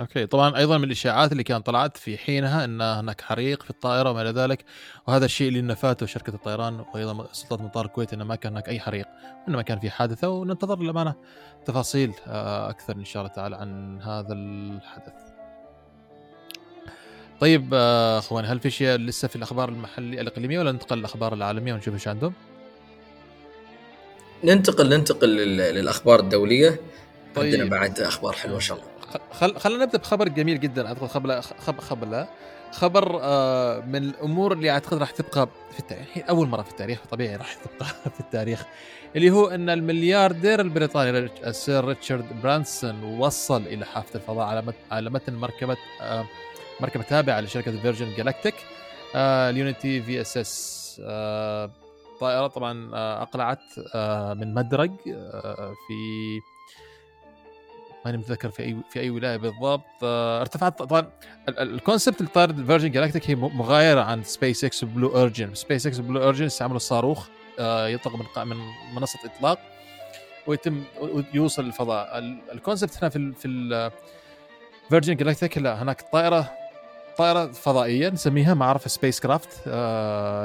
[0.00, 4.10] أوكي طبعا أيضا من الإشاعات اللي كانت طلعت في حينها إن هناك حريق في الطائرة
[4.10, 4.64] وما إلى ذلك
[5.08, 8.80] وهذا الشيء اللي نفاته شركة الطيران وأيضا سلطات مطار الكويت إنه ما كان هناك أي
[8.80, 9.06] حريق
[9.48, 11.14] انما كان في حادثة وننتظر للأمانة
[11.66, 15.12] تفاصيل آه، أكثر إن شاء الله تعالى عن هذا الحدث.
[17.40, 21.74] طيب آه، اخواني هل في شيء لسه في الأخبار المحلية الإقليمية ولا ننتقل للأخبار العالمية
[21.74, 22.32] ونشوف إيش عندهم؟
[24.44, 26.80] ننتقل ننتقل للأخبار الدولية
[27.34, 27.44] طيب.
[27.44, 28.93] عندنا بعد أخبار حلوة إن شاء الله.
[29.32, 29.58] خل...
[29.58, 32.26] خلينا نبدأ بخبر جميل جدا أعتقد خبر خبر خبر
[32.72, 37.36] خبر آه من الأمور اللي أعتقد راح تبقى في التاريخ أول مرة في التاريخ طبيعي
[37.36, 38.64] راح تبقى في التاريخ
[39.16, 41.10] اللي هو إن الملياردير البريطاني
[41.46, 44.72] السير ريتشارد برانسون وصل إلى حافة الفضاء على.
[44.90, 46.24] على متن مركبة آه
[46.80, 48.54] مركبة تابعة لشركة فيرجن جالاكتيك
[49.14, 51.70] آه اليونيتي في إس إس آه
[52.20, 53.62] طائرة طبعا آه أقلعت
[53.94, 56.40] آه من مدرج آه في
[58.04, 59.84] ماني متذكر في أي في أي ولاية بالضبط.
[60.02, 61.06] آه، ارتفعت طبعا
[61.48, 65.98] ال concept اللي طار فيرجن جالاكتيك هي مغايرة عن سبيس إكس وبلو اورجن سبيس إكس
[65.98, 67.26] وبلو اورجن استعملوا صاروخ
[67.58, 68.56] آه، يطلق من من
[68.94, 69.58] منصة إطلاق
[70.46, 70.82] ويتم
[71.34, 72.18] يوصل للفضاء.
[72.52, 73.90] ال concept هنا في في
[74.90, 76.52] فيرجن جالاكتيك لا هناك طائرة
[77.18, 79.68] طائرة فضائية نسميها ما اعرف spacecraft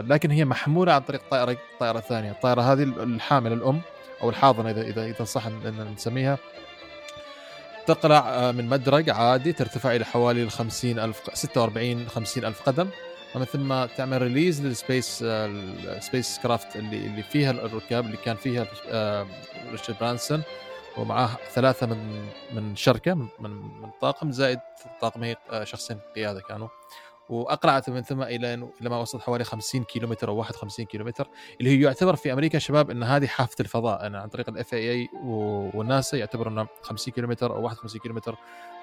[0.08, 2.32] لكن هي محمولة عن طريق طائرة طائرة ثانية.
[2.32, 3.82] الطائرة هذه الحامل الأم
[4.22, 6.38] أو الحاضنة إذا إذا إذا صح إن نسميها.
[7.94, 12.90] تقلع آه، من مدرج عادي ترتفع إلى حوالي ال 50 الف 46 50 ألف قدم.
[13.36, 18.68] ومن ثم تعمل release لل space ال spacecraft اللي اللي فيها الركاب اللي كان فيها
[18.90, 19.28] آه،
[19.72, 20.44] ريتشارد برانسون.
[20.98, 24.60] ومعاه ثلاثة من من شركة من من, طاقم زائد
[25.02, 26.68] طاقم آه، شخصين قيادة كانوا.
[27.30, 31.82] واقلعت من ثم إلى إلى ما وصلت حوالي 50 كيلومتر أو 51 كيلومتر اللي هي
[31.82, 36.48] يعتبر في أمريكا شباب إن هذه حافة الفضاء أنا عن طريق ال FAA والناسا يعتبر
[36.48, 38.36] انه 50 كيلومتر أو 51 كيلومتر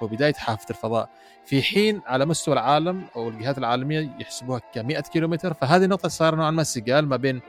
[0.02, 1.10] هو بداية حافة الفضاء.
[1.44, 6.34] في حين على مستوى العالم أو الجهات العالمية يحسبوها ك 100 كيلومتر فهذه النقطة صار
[6.34, 7.40] نوعا ما سجال ما بين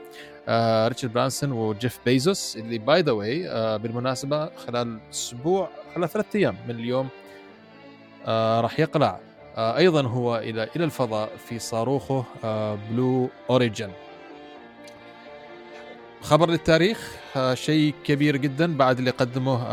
[0.48, 3.42] آه ريتشارد برانسون وجيف بيزوس اللي by the way
[3.78, 7.08] بالمناسبة خلال أسبوع خلال ثلاث أيام من اليوم
[8.26, 9.20] آه راح يقلع
[9.58, 12.24] أيضا هو إلى إلى الفضاء في صاروخه
[12.90, 13.90] بلو آه، اوريجن
[16.22, 19.66] خبر للتاريخ آه، شيء كبير جدا بعد اللي قدمه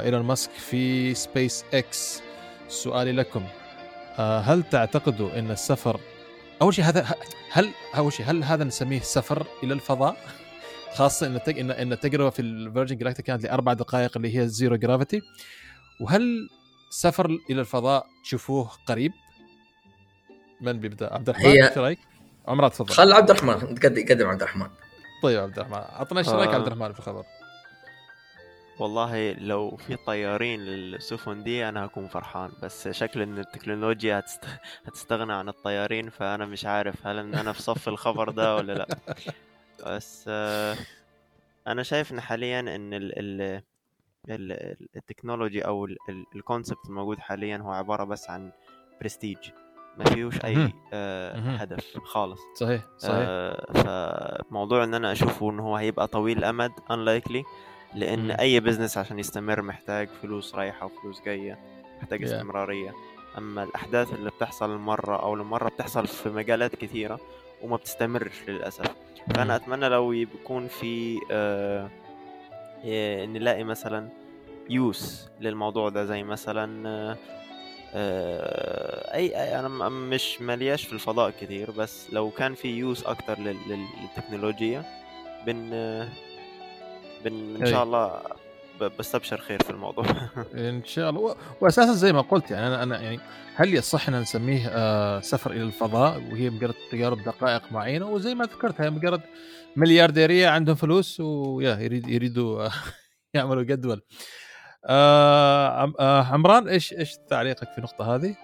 [0.00, 2.22] إيلون ماسك في سبيس إكس.
[2.68, 3.44] سؤالي لكم
[4.18, 6.00] هل تعتقدوا إن السفر
[6.62, 7.06] أول شيء هذا
[7.50, 10.16] هل أول شيء هل هذا نسميه سفر إلى الفضاء؟
[10.96, 15.22] خاصة إن ان التجربة في الفيرجن جلاكتيك كانت لأربع دقائق اللي هي zero gravity
[16.00, 16.48] وهل
[16.90, 19.12] سفر إلى الفضاء تشوفوه قريب.
[20.60, 21.98] من بيبدأ؟ عبد الرحمن إيش رأيك؟
[22.48, 22.94] عمرها تفضل.
[22.94, 24.70] خل عبد الرحمن قدم عبد الرحمن.
[25.22, 26.54] طيب عبد الرحمن عطنا إيش رأيك آه.
[26.54, 27.24] عبد الرحمن في الخبر؟
[28.78, 34.44] والله لو في طيارين للسفن دي أنا هكون فرحان بس شكل إن التكنولوجيا هتست...
[34.86, 38.86] هتستغنى عن الطيارين فأنا مش عارف هل إن أنا في صف الخبر ده ولا لأ.
[39.86, 40.76] بس آه،
[41.66, 43.12] أنا شايف إن حاليا إن ال...
[43.18, 43.62] ال...
[44.28, 45.88] ال- technology أو
[46.36, 48.50] ال concept الموجود حاليا هو عبارة بس عن
[49.00, 49.38] برستيج
[49.98, 50.72] ما فيهوش أي.
[50.92, 51.36] آه،.
[51.56, 53.72] هدف خالص صحيح صحيح آه،
[54.48, 57.42] فموضوع إن أنا أشوفه إن هو هيبقى طويل الامد unlikely
[57.94, 58.30] لأن.
[58.30, 61.58] أي business عشان يستمر محتاج فلوس رايحة وفلوس جاية
[61.98, 62.22] محتاج.
[62.24, 62.94] استمرارية
[63.38, 67.20] أما الأحداث اللي بتحصل مرة أو لمره بتحصل في مجالات كثيرة
[67.62, 68.94] وما بتستمرش للأسف
[69.34, 71.90] فأنا أتمنى لو يكون في آه
[73.26, 74.08] نلاقي مثلا
[74.70, 77.16] يوس للموضوع ده زي مثلا آه،
[77.94, 83.38] آه، أي أي- أنا مش ملياش في الفضاء كتير بس لو كان في يوز أكتر
[83.38, 84.84] لل- لل- للتكنولوجيا
[85.46, 86.08] بن آه،
[87.24, 87.66] بن إن.
[87.66, 88.20] شاء الله
[88.98, 90.04] بستبشر خير في الموضوع.
[90.54, 91.36] إن شاء الله.
[91.60, 93.20] واساسا زي ما قلت يعني أنا أنا يعني
[93.54, 98.44] هل يصح إن نسميه آه سفر إلى الفضاء؟ وهي مجرد تجارب دقائق معينة وزي ما
[98.44, 99.20] ذكرت هي مجرد
[99.76, 102.68] مليارديرية عندهم فلوس ويا يريد يريدوا
[103.34, 104.02] يعملوا جدول.
[104.86, 108.34] آه آه عمران إيش إيش تعليقك في النقطة هذه؟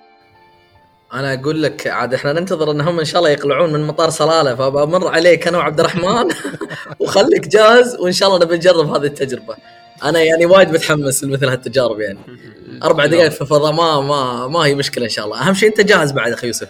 [1.15, 5.09] أنا أقول لك عاد إحنا ننتظر إنهم إن شاء الله يقلعون من مطار صلاله فبمر
[5.09, 6.29] عليك أنا وعبد الرحمن
[7.01, 9.57] وخليك جاهز وإن شاء الله نبي نجرب هذه التجربة.
[10.05, 12.19] أنا يعني وايد متحمس لمثل هالتجارب يعني.
[12.85, 15.49] أربع دقائق في الفضاء ما ما ما هي مشكلة إن شاء الله.
[15.49, 16.69] أهم شيء أنت جاهز بعد أخي يوسف.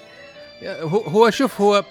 [0.64, 1.84] هو هو شوف هو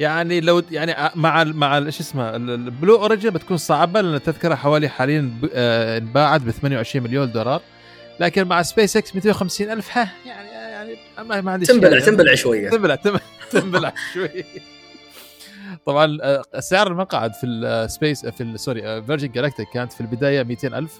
[0.00, 4.14] يعني لو يعني مع ال مع ال- إيش اسمه ال- البلو اوريجن بتكون صعبة لأن
[4.14, 7.62] التذكره حوالي حاليا آه، انباعت ب 28 مليون دولار.
[8.20, 10.96] لكن مع سبيس إكس 250 ألف ها يعني يعني
[11.28, 12.00] ما, ما عندي تنبلع.
[12.00, 12.70] تنبلع شوية.
[12.70, 14.44] تنبلع تنبلع- تنبلع شوي
[15.86, 20.92] طبعا آه، سعر المقعد في السبيس في sorry فيرجن جالاكتيك كانت في البداية 200 ألف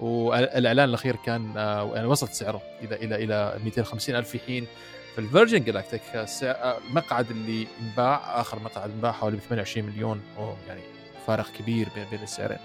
[0.00, 4.66] والاعلان الأخير كان آه، يعني وصل سعره إلى إلى إلى 250 ألف في حين.
[5.12, 6.02] في الفيرجن جالاكتيك
[6.42, 10.20] المقعد اللي انباع آخر مقعد انباع حوالي ب 28 مليون
[10.68, 10.80] يعني
[11.26, 12.58] فارق كبير بين بين السعرين.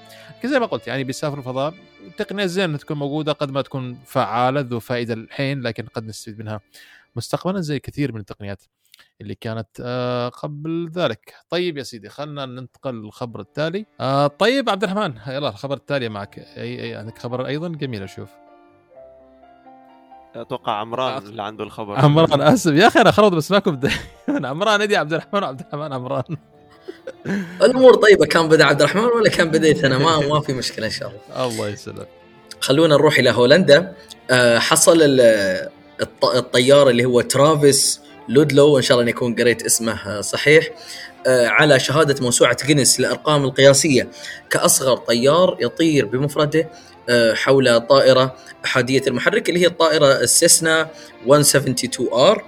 [0.45, 1.73] زي ما قلت يعني بيسافروا الفضاء
[2.07, 6.61] التقنيه زين تكون موجودة قد ما تكون فعالة ذو فائدة الحين لكن قد نستفيد منها
[7.15, 8.63] مستقبلا زي كثير من التقنيات
[9.21, 11.33] اللي كانت آه، قبل ذلك.
[11.49, 13.85] طيب يا سيدي خلينا ننتقل للخبر التالي.
[13.99, 16.39] آه، طيب عبد الرحمن يلا الخبر التالي معك.
[16.39, 18.46] اي اي عندك خبر أيضا؟ جميل أشوف.
[20.41, 21.17] أتوقع عمران.
[21.17, 21.95] اللي عنده الخبر.
[21.99, 22.71] عمران آسف.
[22.73, 24.47] يا أخي أنا خلط باسماكم دائما.
[24.49, 26.23] عمران ادي عبد الرحمن وعبد الرحمن عمران.
[27.61, 28.25] الأمور طيبة.
[28.25, 31.45] كان بدأ عبد الرحمن ولا كان بديت أنا؟ ما ما في مشكلة إن شاء الله.
[31.45, 32.05] الله يسلم
[32.61, 33.93] خلونا نروح إلى هولندا.
[34.31, 35.69] آه، حصل ال-
[36.01, 40.67] الط- الطيار اللي هو ترافيس لودلو ان شاء الله أن يكون قريت اسمه آه، صحيح
[41.27, 44.09] آه، على شهادة موسوعة جينيس للارقام القياسية.
[44.49, 46.69] كأصغر طيار يطير بمفرده
[47.33, 50.89] حول طائرة أحادية المحرك اللي هي الطائرة السيسنا
[51.25, 52.45] 172 آر.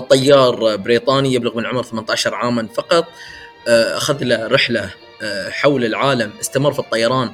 [0.00, 3.04] طيار بريطاني يبلغ من العمر 18 عاما فقط.
[3.68, 4.90] آه، أخذ له رحلة
[5.22, 6.32] آه، حول العالم.
[6.40, 7.32] استمر في الطيران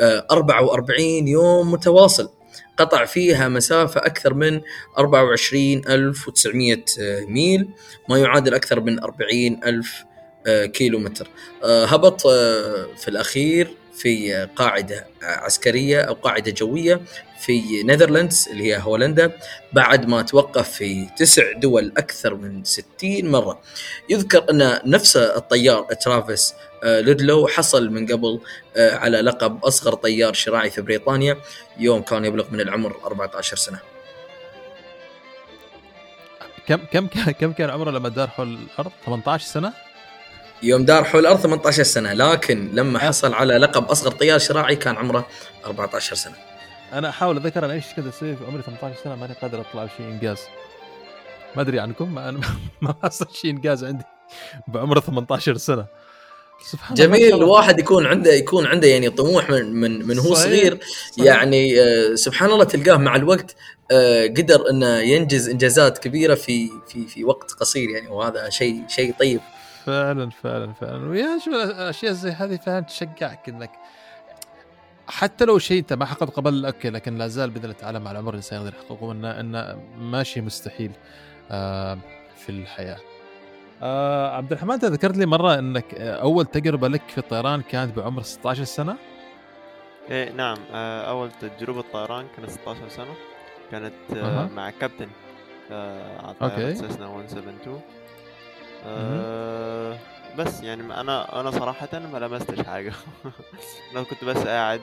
[0.00, 2.28] آه، 44 يوم متواصل.
[2.76, 4.60] قطع فيها مسافة أكثر من
[4.98, 6.84] 24900
[7.28, 7.68] ميل
[8.08, 10.04] ما يعادل أكثر من 40000
[10.46, 11.28] آه، كيلو متر
[11.64, 13.70] آه، هبط آه، في الأخير.
[13.96, 17.00] في قاعدة عسكرية أو قاعدة جوية
[17.40, 19.32] في نيذرلاندز اللي هي هولندا
[19.72, 22.86] بعد ما توقف في تسع دول أكثر من 60
[23.30, 23.60] مرة.
[24.08, 26.54] يذكر أن نفس الطيار ترافيس
[26.84, 28.40] آه، لودلو حصل من قبل
[28.76, 31.36] آه، على لقب أصغر طيار شراعي في بريطانيا
[31.78, 33.78] يوم كان يبلغ من العمر 14 سنة.
[36.66, 37.06] كم كم
[37.40, 39.85] كم كان عمره لما دار حول الأرض؟ 18 سنة؟
[40.62, 44.96] يوم دار حول الأرض 18 سنة لكن لما حصل على لقب أصغر طيار شراعي كان
[44.96, 45.26] عمره
[45.66, 46.34] 14 سنة.
[46.92, 50.06] أنا أحاول أتذكر أنا إيش كنت أسوي في عمري 18 سنة ماني قادر أطلع بشيء
[50.06, 50.38] إنجاز.
[51.56, 52.40] ما أدري عنكم ما أنا
[52.82, 54.04] ما حصل شيء إنجاز عندي
[54.68, 55.86] بعمر 18 سنة.
[56.64, 57.36] سبحان جميل الله.
[57.36, 60.78] الواحد يكون عنده يكون عنده يعني طموح من من من هو صحيح، صغير.
[61.12, 61.26] صحيح.
[61.26, 63.56] يعني آه، سبحان الله تلقاه مع الوقت
[63.90, 69.14] آه، قدر إنه ينجز إنجازات كبيرة في في في وقت قصير يعني وهذا شيء شيء
[69.18, 69.40] طيب.
[69.86, 73.70] فعلا فعلا فعلا ويا شوف الأشياء زي هذه فعلا تشجعك إنك
[75.08, 78.10] حتى لو شيء أنت ما حققته قبل أوكي لكن لا زال باذن الله تعالى مع
[78.10, 80.92] العمر الإنسان يقدر يحققه انه انه ماشي مستحيل
[81.50, 81.98] آه
[82.36, 82.98] في الحياة.
[83.82, 88.22] آه عبد الرحمن أنت ذكرت لي مرة إنك أول تجربة لك في الطيران كانت بعمر
[88.22, 88.96] 16 سنة
[90.10, 93.14] إيه نعم آه، أول تجربة طيران كانت 16 سنة
[93.70, 94.48] كانت آه، أها.
[94.56, 95.08] مع كابتن
[95.72, 96.34] آه، على.
[96.50, 97.80] طيارة سيسنا 172
[98.86, 99.98] آه،
[100.38, 102.92] بس يعني أنا أنا صراحة ما لمستش حاجة.
[103.92, 104.80] أنا كنت بس قاعد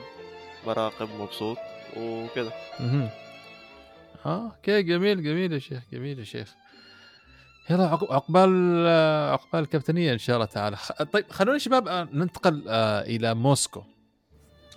[0.66, 1.56] براقب مبسوط
[2.80, 3.08] مهم.
[4.26, 6.54] آه أوكي جميل جميل يا شيخ جميل يا شيخ.
[7.70, 8.86] يلا عق- عقبال
[9.32, 10.76] عقبال الكابتنية إن شاء الله تعالى.
[11.12, 13.82] طيب خلونا شباب آه، ننتقل آه، إلى موسكو.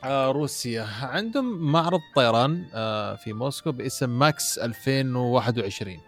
[0.05, 0.87] روسيا.
[1.01, 2.65] عندهم معرض طيران
[3.23, 5.99] في موسكو باسم ماكس 2021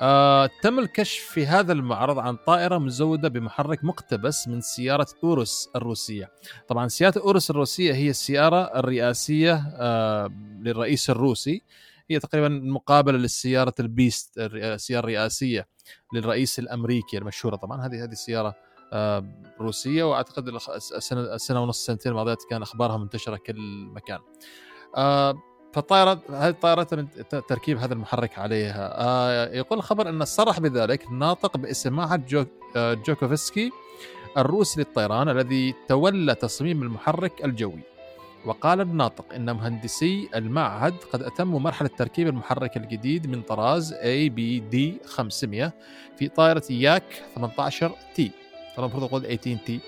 [0.00, 6.30] آه، تم الكشف في هذا المعرض عن طائرة مزودة بمحرك مقتبس من سيارة أوروس الروسية.
[6.68, 10.30] طبعا سيارة أوروس الروسية هي السيارة الرئاسية آه،
[10.62, 11.62] للرئيس الروسي.
[12.10, 15.68] هي تقريبا مقابلة للسيارة ال Beast الرئا- السيارة الرئاسية
[16.14, 17.56] للرئيس الأمريكي المشهورة.
[17.56, 18.54] طبعا هذه هذه السيارة
[18.92, 19.24] آه،
[19.60, 23.60] روسية وأعتقد الخ- السنة, السنة ونص سنتين الماضيات كان أخبارها منتشرة كل
[23.94, 24.18] مكان.
[25.72, 27.06] فالطائرة هذه الطائرة تم
[27.48, 32.44] تركيب هذا المحرك عليها؟ آه يقول الخبر أن صرح بذلك ناطق باسم معهد جو
[32.76, 33.70] آه جوكوفسكي
[34.38, 37.80] الروسي للطيران الذي تولى تصميم المحرك الجوي.
[38.46, 44.60] وقال الناطق إن مهندسي المعهد قد اتموا مرحلة تركيب المحرك الجديد من طراز اي بي
[44.60, 45.72] دي 500
[46.16, 48.30] في طائرة ياك 18 تي
[48.78, 49.80] المفروض أقول 18 تي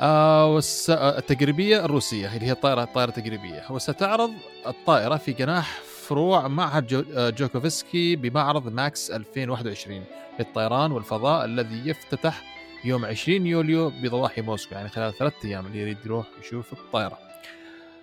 [0.00, 0.60] آه.
[0.90, 4.30] آه، التجريبيه الروسية اللي هي طائره طائره تجريبيه وستعرض
[4.66, 7.06] الطائرة في جناح فروع معهد.
[7.16, 10.04] آه، جوكوفسكي بمعرض ماكس 2021
[10.38, 12.42] للطيران والفضاء الذي يفتتح
[12.84, 17.25] يوم 20 يوليو بضواحي موسكو يعني خلال ثلاثة أيام اللي يريد يروح يشوف الطائرة.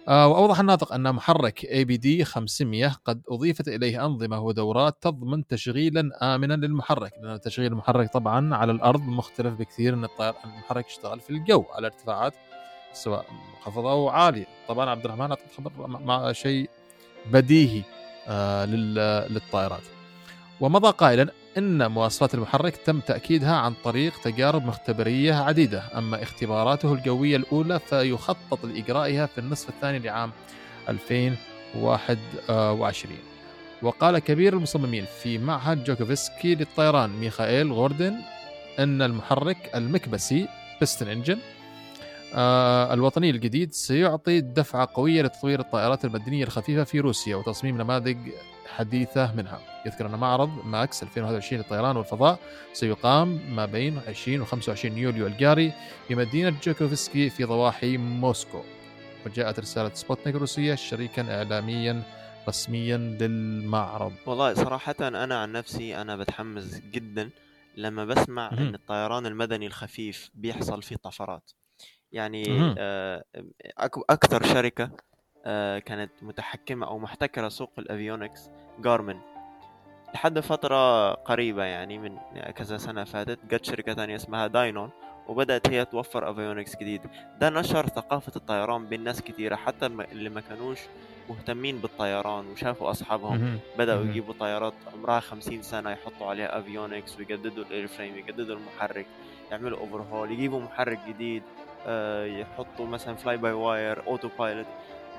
[0.08, 1.66] آه وأوضح الناطق أن محرك
[1.98, 8.56] دي 500 قد أضيفت إليه أنظمة ودورات تضمن تشغيلا امنا للمحرك لأن تشغيل المحرك طبعا
[8.56, 12.34] على الأرض مختلف بكثير من الطائر المحرك يشتغل في الجو على ارتفاعات
[12.94, 13.26] سواء
[13.56, 14.46] منخفضة أو عالية.
[14.68, 16.70] طبعا عبد الرحمن اعطيت خبر مع- شيء
[17.32, 17.82] بديهي
[18.28, 19.82] آه لل- للطائرات.
[20.62, 21.28] ومضى قائلا
[21.58, 28.66] إن مواصفات المحرك تم تأكيدها عن طريق تجارب مختبرية عديدة أما اختباراته الجوية الأولى فيخطط
[28.66, 30.32] لإجرائها في النصف الثاني لعام
[30.90, 33.16] 2021
[33.82, 38.16] وقال كبير المصممين في معهد جوكوفسكي للطيران ميخائيل غوردن
[38.80, 40.48] إن المحرك المكبسي
[40.80, 41.38] piston engine
[42.36, 48.18] آه الوطني الجديد سيعطي دفعة قوية لتطوير الطائرات المدنية الخفيفة في روسيا وتصميم نماذج
[48.68, 52.40] حديثة منها يذكر أن معرض ماكس 2021 للطيران والفضاء
[52.74, 55.74] سيقام ما بين 20 و 25 يوليو الجاري
[56.08, 58.64] في مدينة جوكوفسكي في ضواحي موسكو
[59.26, 62.04] وجاءت رسالة سبوتنيك الروسية شريكا إعلاميا
[62.48, 67.30] رسميا للمعرض والله صراحة أنا عن نفسي أنا بتحمس جدا
[67.78, 68.68] لما بسمع مهم.
[68.68, 71.52] إن الطيران المدني الخفيف بيحصل فيه طفرات
[72.12, 72.74] يعني.
[72.78, 73.24] آه،
[73.80, 74.92] أك- أكثر شركة
[75.80, 79.20] كانت متحكمة أو محتكرة سوق ال avionics جارمن
[80.14, 82.18] لحد فترة قريبة يعني من
[82.56, 84.90] كذا سنة فاتت جت شركة تانية اسمها داينون
[85.28, 87.02] وبدأت هي توفر avionics جديد
[87.40, 90.80] ده نشر ثقافة الطيران بين ناس كتيرة حتى اللي ما كانوش
[91.30, 93.60] مهتمين بالطيران وشافوا أصحابهم.
[93.78, 94.04] بدأوا.
[94.06, 99.06] يجيبوا طيارات عمرها 50 سنة يحطوا عليها avionics ويجددوا ال airframe يجددوا المحرك
[99.52, 101.44] يعملوا overhaul يجيبوا محرك جديد
[101.88, 104.66] آه، يحطوا مثلا fly by wire autopilot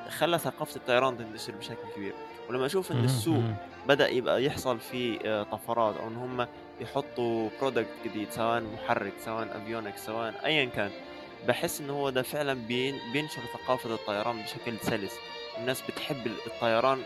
[0.08, 2.14] خلى ثقافة الطيران تنتشر بشكل كبير
[2.48, 3.04] ولما أشوف إن.
[3.04, 3.42] السوق.
[3.88, 6.46] بدأ يبقى يحصل فيه آه، طفرات أو إن هم
[6.80, 10.90] يحطوا product جديد سواء محرك سواء avionics سواء ايا كان
[11.48, 15.12] بحس إن هو ده فعلا بين بينشر ثقافة الطيران بشكل سلس
[15.58, 16.98] الناس بتحب الطيران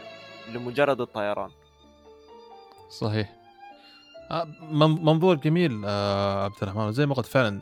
[0.55, 1.51] لمجرد الطيران
[2.90, 3.36] صحيح
[4.30, 7.61] آه، من- منظور جميل آه، عبد الرحمن زي ما قلت فعلا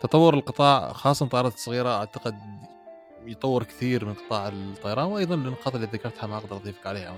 [0.00, 2.34] تطور القطاع خاصة الطائرات الصغيرة أعتقد
[3.26, 7.14] يطور كثير من قطاع الطيران وأيضا النقاط اللي ذكرتها ما أقدر أضيفك عليها.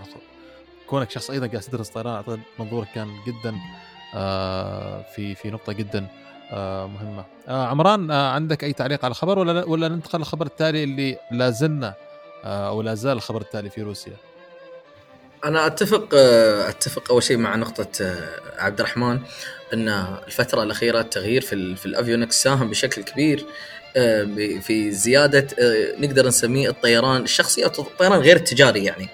[0.87, 3.55] كونك شخص أيضا قاعد تدرس طيران أعتقد منظورك كان جدا
[4.15, 6.07] آه، في في نقطة جدا
[6.53, 7.25] آه، مهمة.
[7.49, 11.95] آه، عمران عندك أي تعليق على الخبر ولا ولا ننتقل للخبر التالي اللي لا زلنا
[12.45, 14.17] أو لا زال الخبر التالي في روسيا؟
[15.45, 16.15] أنا أتفق
[16.69, 18.17] أتفق أول شيء مع نقطة
[18.59, 19.21] عبد الرحمن
[19.75, 19.89] إن
[20.27, 23.47] الفترة الأخيرة التغيير في في الأفيونكس ساهم بشكل كبير
[24.61, 29.09] في زيادة آه، نقدر نسميه الطيران الشخصي أو الطيران غير التجاري يعني.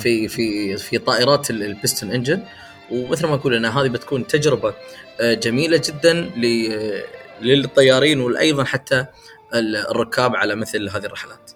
[0.00, 2.42] في في في طائرات ال- البستون انجن
[2.90, 4.74] ومثل ما أقول إن هذه بتكون تجربة
[5.20, 7.04] آه، جميلة جدا آه،
[7.42, 9.06] للطيارين وأيضا حتى
[9.54, 11.50] ال- الركاب على مثل هذه الرحلات.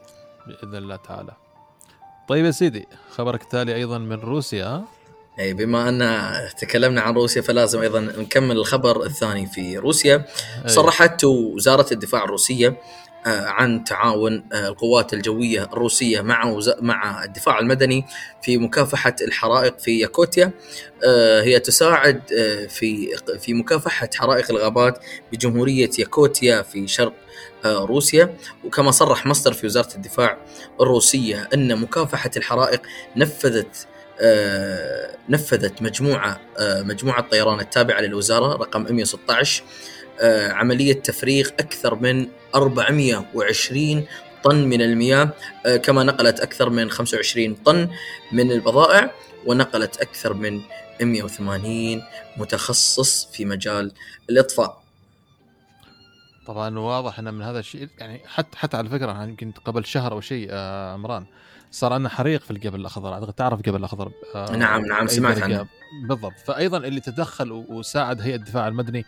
[0.46, 1.32] بإذن الله تعالى.
[2.28, 4.84] طيب يا سيدي خبرك التالي أيضا من روسيا؟
[5.41, 10.16] اي بما أن تكلمنا عن روسيا فلازم أيضا نكمل الخبر الثاني في روسيا.
[10.64, 10.68] أي.
[10.68, 12.76] صرحت وزارة الدفاع الروسية
[13.26, 18.05] آه، عن تعاون آه، القوات الجوية الروسية مع مع الدفاع المدني
[18.43, 20.51] في مكافحة الحرائق في ياكوتيا.
[21.05, 22.22] آه، هي تساعد
[22.68, 24.99] في في مكافحة حرائق الغابات
[25.32, 27.12] بجمهورية ياكوتيا في شرق
[27.66, 28.34] روسيا.
[28.64, 30.39] وكما صرح مصدر في وزارة الدفاع
[30.80, 32.82] الروسية أن مكافحة الحرائق
[33.16, 33.86] نفذت
[35.28, 39.62] نفذت مجموعة مجموعة طيران التابعة للوزارة رقم 116
[40.20, 44.06] آه، عملية تفريغ أكثر من 420
[44.44, 45.30] طن من المياه
[45.66, 47.88] آه، كما نقلت أكثر من 25 طن
[48.32, 49.10] من البضائع
[49.46, 50.60] ونقلت أكثر من
[51.00, 52.02] 180
[52.36, 53.92] متخصص في مجال
[54.30, 54.82] الإطفاء.
[56.46, 60.20] طبعا واضح إن من هذا الشيء يعني حتى حتى على فكرة يمكن قبل شهر أو
[60.20, 61.26] شيء آه عمران
[61.70, 65.66] صار عندنا حريق في الجبل الأخضر أعتقد تعرف الجبل الأخضر آه نعم نعم سمعت عنه.
[66.08, 66.32] بالضبط.
[66.46, 69.04] فايضا اللي تدخل وساعد هيئة الدفاع المدني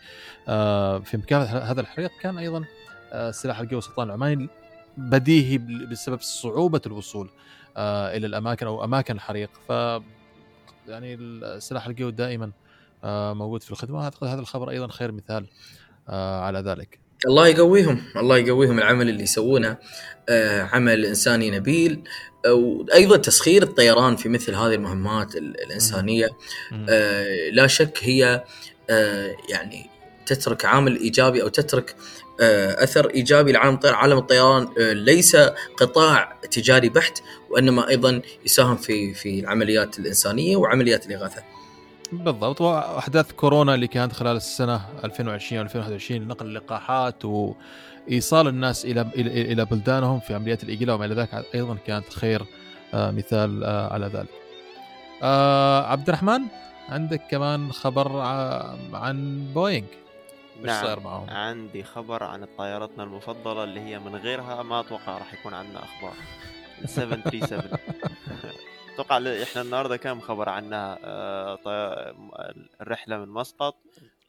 [0.48, 2.64] آه في مكافحة هذا الحريق كان أيضا
[3.12, 4.48] آه سلاح القوى السلطان العماني
[4.96, 7.30] بديهي بسبب صعوبة الوصول
[7.76, 9.50] آه إلى الأماكن أو أماكن الحريق.
[9.68, 9.70] ف
[10.88, 12.50] يعني السلاح القوي دائما
[13.04, 14.04] آه موجود في الخدمة.
[14.04, 15.46] أعتقد هذا الخبر أيضا خير مثال
[16.08, 16.98] آه على ذلك.
[17.26, 19.76] الله يقويهم الله يقويهم العمل اللي يسوونه
[20.28, 22.02] آه عمل إنساني نبيل
[22.46, 26.28] وأيضا تسخير الطيران في مثل هذه المهمات الإنسانية
[26.88, 28.44] آه لا شك هي
[28.90, 29.86] آه يعني
[30.26, 31.94] تترك عامل إيجابي أو تترك
[32.40, 35.36] آه أثر إيجابي لعالم الطيران، عالم الطيران آه ليس
[35.76, 41.42] قطاع تجاري بحت وإنما أيضا يساهم في في العمليات الإنسانية وعمليات الإغاثة.
[42.12, 49.64] بالضبط وأحداث كورونا اللي كانت خلال السنة 2020 2021 نقل اللقاحات وإيصال الناس إلى إلى
[49.64, 52.42] بلدانهم في عمليات الاقلاع وما إلى ذلك أيضا كانت خير
[52.94, 54.28] آه، مثال آه، على ذلك.
[55.22, 56.40] آه، عبد الرحمن
[56.88, 58.20] عندك كمان خبر
[58.92, 59.86] عن بوينغ
[60.62, 65.34] نعم صاير معهم؟ عندي خبر عن طائرتنا المفضلة اللي هي من غيرها ما أتوقع راح
[65.34, 66.14] يكون عندنا أخبار
[66.86, 67.62] 737
[69.00, 72.14] أتوقع إحنا النهارده كم خبر عنها؟ آه
[72.80, 73.76] الرحلة من مسقط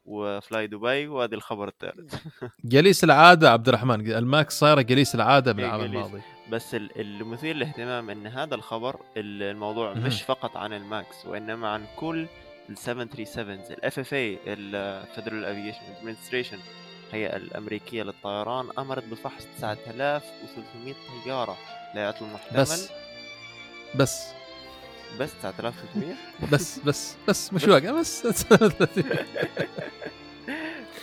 [0.05, 2.15] وفلاي دبي وهذا الخبر الثالث.
[2.63, 6.21] جليس العادة عبد الرحمن الماكس صايرة جليس العادة بالعام الماضي.
[6.51, 12.27] بس المثير للاهتمام إن هذا الخبر الموضوع مش فقط عن الماكس وإنما عن كل
[12.69, 16.57] ال 737 ال FAA ال Federal Aviation Administration
[17.09, 20.95] الهيئه الأمريكية للطيران أمرت بفحص 9300
[21.25, 21.57] طيارة
[21.95, 22.61] لعطل محتمل.
[22.61, 22.89] بس
[23.95, 24.40] بس.
[25.19, 26.15] بس 9300
[26.51, 28.43] بس بس بس مش واقع بس.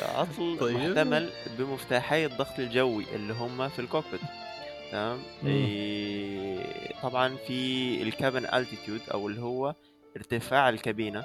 [0.00, 0.76] عطل طيب.
[0.76, 4.20] محتمل بمفتاحي الضغط الجوي اللي هم في ال cockpit
[4.92, 6.60] تمام؟ إيه
[7.02, 9.74] طبعا في ال cabin altitude أو اللي هو
[10.16, 11.24] ارتفاع الكابينة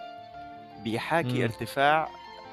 [0.84, 1.44] بيحاكي مم.
[1.44, 2.10] ارتفاع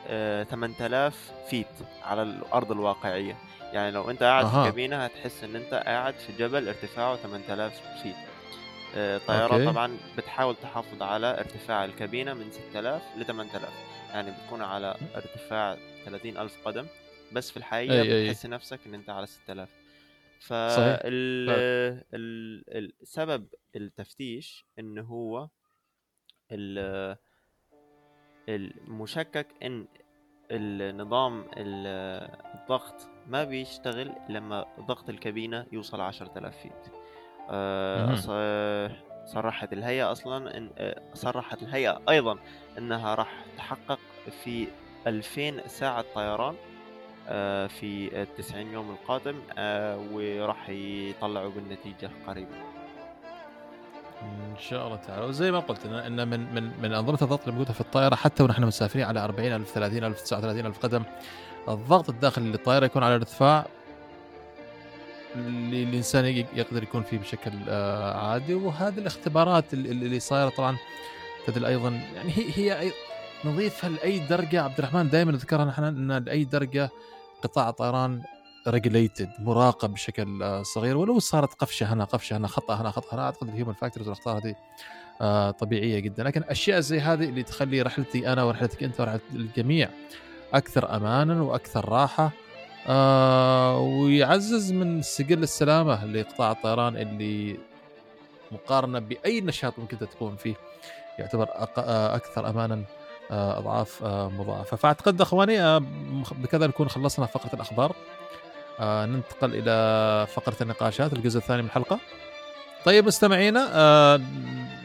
[0.09, 1.67] آه 8000 feet
[2.05, 3.37] على الأرض الواقعية.
[3.73, 4.49] يعني لو أنت قاعد أه.
[4.51, 7.73] في الكابينه هتحس إن أنت قاعد في جبل ارتفاعه 8000
[8.03, 8.15] feet
[8.95, 13.69] الطيارات آه، طبعا بتحاول تحافظ على ارتفاع الكابينة من 6000 ل 8000
[14.11, 16.87] يعني بتكون على ارتفاع 30000 قدم.
[17.33, 18.51] بس في الحقيقة أي بتحس أي.
[18.51, 19.69] نفسك إن أنت على 6000
[22.11, 25.49] فالسبب التفتيش انه هو
[28.49, 29.87] المشكك إن
[30.51, 37.00] النظام الضغط ما بيشتغل لما ضغط الكابينة يوصل 10000 فيت.
[39.27, 42.39] صرحت الهيئة أصلا إن آه، صرحت الهيئة أيضا
[42.79, 43.99] أنها راح تحقق
[44.45, 44.67] في
[45.07, 46.55] 2000 ساعة طيران
[47.29, 49.37] آه، في التسعين يوم القادم
[50.13, 52.55] وراح يطلعوا بالنتيجة قريبا.
[54.23, 55.27] إن شاء الله تعالى.
[55.27, 59.05] وزي ما قلت إن من من من أنظمة الضغط الموجوده في الطائرة حتى ونحن مسافرين
[59.07, 61.03] على 40000 30000 39000 قدم
[61.69, 63.67] الضغط الداخلي للطائرة يكون على ارتفاع
[65.35, 66.25] اللي الانسان
[66.55, 68.55] يقدر يكون فيه بشكل آه، عادي.
[68.55, 70.77] وهذه الاختبارات اللي صايرة طبعا
[71.47, 72.93] تدل أيضا يعني هي هي
[73.45, 74.63] نضيفها لأي درجة.
[74.63, 76.91] عبد الرحمن دائما نذكرها نحن إن لأي درجة
[77.43, 78.23] قطاع الطيران
[78.69, 80.97] regulated مراقب بشكل آه، صغير.
[80.97, 84.37] ولو صارت قفشة هنا قفشة هنا خطأ هنا خطأ هنا أعتقد ال human factors والأخطاء
[84.39, 84.55] هذه
[85.21, 86.23] آه، طبيعية جدا.
[86.23, 89.89] لكن أشياء زي هذه اللي تخلي رحلتي أنا ورحلتك أنت ورحلة الجميع
[90.55, 92.31] أكثر امانا وأكثر راحة
[92.89, 97.59] آه ويعزز من سجل السلامة لقطاع الطيران اللي
[98.53, 100.55] مقارنة بأي نشاط ممكن تكون فيه
[101.19, 102.83] يعتبر آه، أكثر امانا
[103.31, 104.77] آه، أضعاف آه، مضاعفة.
[104.77, 105.81] فأعتقد أخواني
[106.33, 107.97] بكذا نكون خلصنا فقرة الأخبار.
[108.81, 111.99] ننتقل إلى فقرة النقاشات الجزء الثاني من الحلقة.
[112.85, 113.61] طيب مستمعينا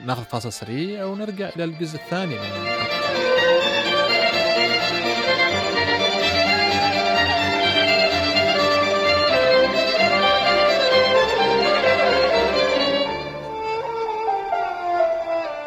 [0.05, 3.04] ناخذ فاصل سريع ونرجع إلى الجزء الثاني من الحلقة.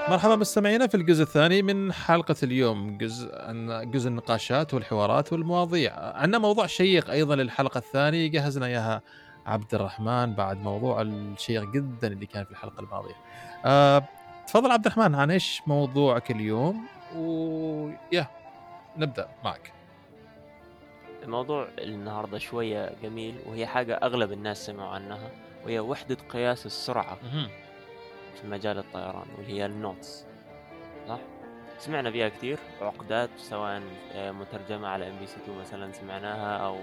[0.09, 3.28] مرحبا مستمعينا في الجزء الثاني من حلقة اليوم جزء
[3.84, 5.92] جزء النقاشات والحوارات والمواضيع.
[5.94, 9.02] عندنا موضوع شيق أيضا للحلقة الثانية جهزنا إياها
[9.46, 13.14] عبد الرحمن بعد موضوع الشيق جدا اللي كان في الحلقة الماضية.
[13.64, 14.04] أه
[14.46, 16.86] تفضل عبد الرحمن عن إيش موضوعك اليوم؟
[17.16, 18.26] ويا
[18.96, 19.72] نبدأ معك.
[21.22, 25.30] الموضوع النهاردة شوية جميل وهي حاجة أغلب الناس سمعوا عنها
[25.64, 27.18] وهي وحدة قياس السرعة.
[28.41, 30.24] في مجال الطيران واللي هي ال knots
[31.09, 31.18] صح؟
[31.78, 33.82] سمعنا فيها كثير عقدات سواء
[34.12, 36.78] آه، مترجمة على إم بي سي 2 مثلا سمعناها أو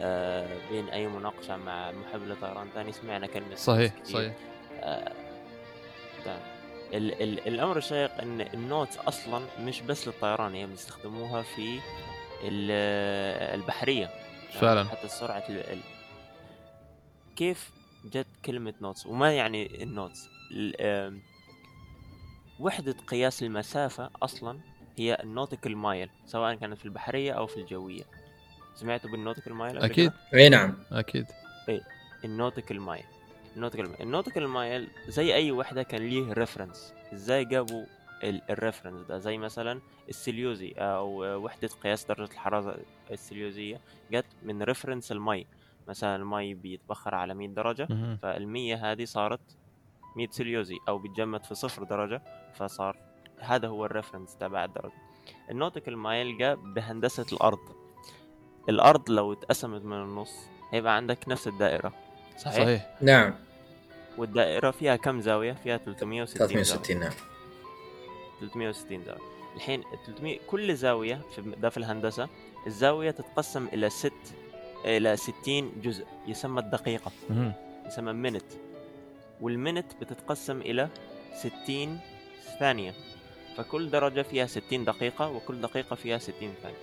[0.00, 4.14] آه، بين أي مناقشة مع محب لطيران ثاني سمعنا كلمة صحيح كتير.
[4.16, 4.32] صحيح
[4.82, 5.12] آه،.
[6.94, 11.80] ال ال الأمر الشيق إن ال knots أصلا مش بس للطيران هي بيستخدموها في
[12.42, 14.10] ال- البحرية
[14.52, 15.42] فعلا حتى سرعة.
[17.36, 17.70] كيف
[18.04, 20.28] جت كلمة knots وما يعني ال knots
[22.60, 24.58] وحدة قياس المسافة أصلا
[24.98, 28.04] هي ال nautical mile سواء كانت في البحرية أو في الجوية.
[28.74, 30.76] سمعتوا بال nautical mile أكيد؟ أي نعم.
[30.92, 31.26] أكيد.
[32.24, 33.04] ال nautical mile
[33.56, 37.84] ال nautical mile ال nautical mile زي أي وحدة كان ليه reference إزاي جابوا
[38.24, 42.78] ال reference ده؟ زي مثلا السيليزي أو وحدة قياس درجة الحرارة
[43.10, 43.80] السيليزية
[44.12, 45.46] جت من reference المي.
[45.88, 47.88] مثلا المي بيتبخر على 100 درجة.
[48.22, 49.40] فالمية هذه صارت
[50.16, 52.22] 100 سيليزي أو بيتجمد في صفر درجة
[52.54, 52.96] فصار
[53.40, 54.92] هذا هو ال reference تبع الدرجة.
[55.50, 57.58] ال nautical mile جاء بهندسة الأرض.
[58.68, 60.32] الأرض لو اتقسمت من النص
[60.72, 61.92] هيبقى عندك نفس الدائرة.
[62.36, 62.64] صحيح, صحيح.
[62.64, 63.34] صحيح نعم.
[64.18, 66.62] والدائرة فيها كم زاوية؟ فيها 360 زاوية.
[66.62, 67.12] 360 نعم.
[68.40, 69.20] 360 زاوية.
[69.56, 72.28] الحين 300 كل زاوية في ده في الهندسة
[72.66, 74.34] الزاوية تتقسم إلى ست
[74.84, 77.10] إلى 60 جزء يسمى الدقيقة.
[77.30, 77.52] مهم.
[77.86, 78.44] يسمى منت
[79.40, 80.88] والمنت بتتقسم إلى
[81.64, 82.00] 60
[82.58, 82.94] ثانية.
[83.56, 86.76] فكل درجة فيها 60 دقيقة وكل دقيقة فيها 60 ثانية.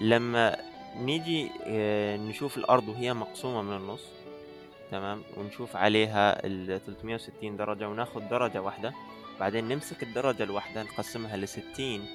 [0.00, 0.56] لما
[0.96, 4.02] نيجي آه، نشوف الأرض وهي مقسومة من النص
[4.90, 8.92] تمام ونشوف عليها ال 360 درجة وناخد درجة واحدة
[9.40, 12.06] بعدين نمسك الدرجة الواحدة نقسمها ل 60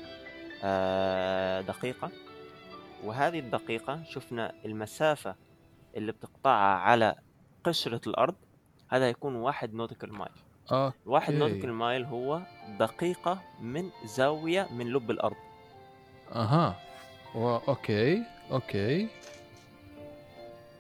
[0.64, 2.12] آه، دقيقة.
[3.04, 5.36] وهذه الدقيقة شفنا المسافة
[5.98, 7.16] اللي بتقطعها على
[7.64, 8.36] قشرة الأرض
[8.92, 10.32] هذا يكون واحد nautical mile.
[10.72, 11.34] آه واحد.
[11.34, 12.42] nautical mile هو
[12.80, 15.36] دقيقة من زاوية من لب الأرض.
[16.36, 16.80] أها.
[17.36, 17.48] و...
[17.68, 19.08] okay okay.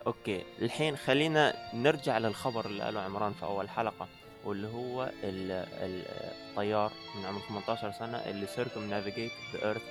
[0.07, 0.43] okay.
[0.61, 4.07] الحين خلينا نرجع للخبر اللي قاله عمران في أول حلقة
[4.45, 5.51] واللي هو ال-
[5.81, 6.05] ال-
[6.49, 9.81] الطيار من عمر 18 سنة اللي circumnavigate the earth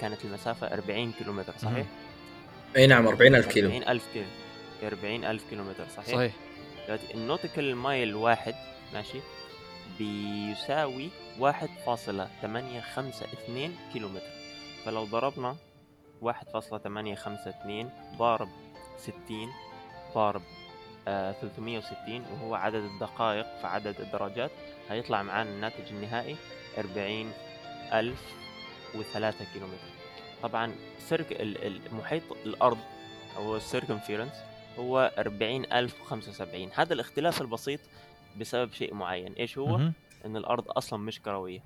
[0.00, 1.86] كانت المسافة 40 كيلومتر صحيح؟
[2.76, 3.68] أي نعم 40000 كيلو.
[3.68, 4.26] 40000 كيلو.
[4.82, 6.32] 40000 كيلومتر صحيح؟ صحيح.
[6.86, 8.54] دلوقتي ال nautical mile واحد
[8.94, 9.20] ماشي؟
[9.98, 14.26] بيساوي واحد فاصلة تمانية خمسة اثنين كيلو متر
[14.84, 15.56] فلو ضربنا
[16.20, 18.48] واحد فاصلة تمانية خمسة اثنين ضارب
[18.98, 19.48] ستين
[20.14, 20.42] ضارب
[21.40, 24.50] ثلاثمية وستين وهو عدد الدقائق في عدد الدرجات
[24.90, 26.36] هيطلع معانا الناتج النهائي
[26.78, 27.32] أربعين
[27.92, 28.22] ألف
[28.94, 29.90] وثلاثة كيلو متر
[30.42, 31.40] طبعا سيرك
[31.92, 32.78] محيط الأرض
[33.36, 34.32] أو ال circumference
[34.80, 37.80] هو 40075 هذا الاختلاف البسيط
[38.40, 39.32] بسبب شيء معين.
[39.32, 39.92] إيش هو؟ مهم.
[40.26, 41.62] إن الأرض أصلا مش كروية.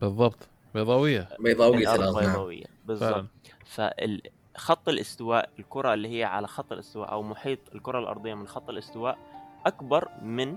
[0.00, 0.48] بالضبط.
[0.74, 1.28] بيضاوية.
[1.40, 2.64] بيضاوي الأرض نعم بيضاوية.
[2.64, 3.26] فعلا بالضبط.
[3.64, 9.18] فخط الاستواء الكرة اللي هي على خط الاستواء أو محيط الكرة الأرضية من خط الاستواء
[9.66, 10.56] أكبر من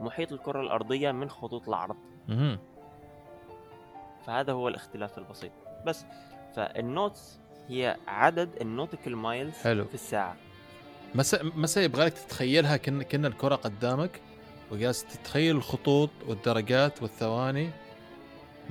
[0.00, 1.96] محيط الكرة الأرضية من خطوط العرض.
[2.28, 2.58] مهم.
[4.26, 5.52] فهذا هو الاختلاف البسيط.
[5.86, 6.06] بس
[6.54, 9.84] فال knots هي عدد ال nautical miles حلو.
[9.84, 10.36] في الساعة.
[11.16, 14.10] مسا مسا يبغالك تتخيلها كن كن الكرة قدامك
[14.72, 17.70] وجالس تتخيل الخطوط والدرجات والثواني.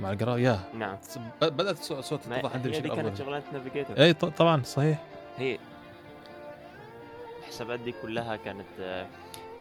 [0.00, 0.96] مع القراءة يا نعم.
[1.42, 3.18] بدأت صوت تتضح عندي بشكل كانت أفضل.
[3.18, 4.98] شغلانة نافيجيتور اي طبعا صحيح.
[5.36, 5.58] هي
[7.40, 9.06] الحسابات دي كلها كانت آه،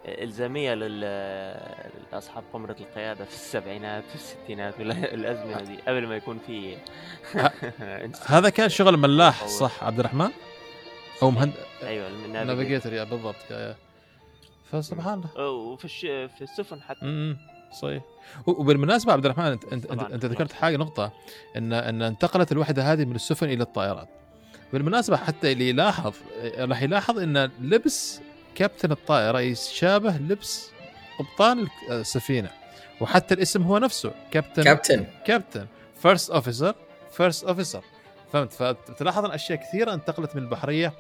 [0.06, 6.78] إلزامية لاصحاب قمرة القيادة في السبعينات في الستينات الأزمنة دي قبل ما يكون في
[8.36, 9.48] هذا كان شغل ملاح.
[9.48, 10.30] صح عبد الرحمن؟
[11.22, 11.54] أو مهند
[11.84, 13.36] أيوه ال navigator navigator yeah بالضبط.
[13.52, 13.76] yeah yeah.
[14.72, 15.48] فسبحان الله.
[15.50, 16.00] وفي الش...
[16.02, 17.02] في السفن حتى.
[17.06, 17.38] امم
[17.82, 18.04] صحيح.
[18.48, 21.12] وبالمناسبة عبد الرحمن انت انت, أنت, ذكرت حاجة نقطة
[21.58, 24.08] ان إن انتقلت الوحدة هذه من السفن إلى الطائرات.
[24.74, 28.22] بالمناسبة حتى اللي يلاحظ آه، راح يلاحظ إن لبس
[28.56, 30.70] كابتن الطائرة يشابه لبس
[31.20, 32.50] قبطان الك- السفينة.
[33.02, 35.06] وحتى الاسم هو نفسه كابتن كابتن.
[35.26, 35.68] كابتن.
[36.02, 36.76] first officer
[37.12, 37.84] first officer
[38.34, 40.94] فهمت؟ فتلاحظ أن أشياء كثيرة انتقلت من البحرية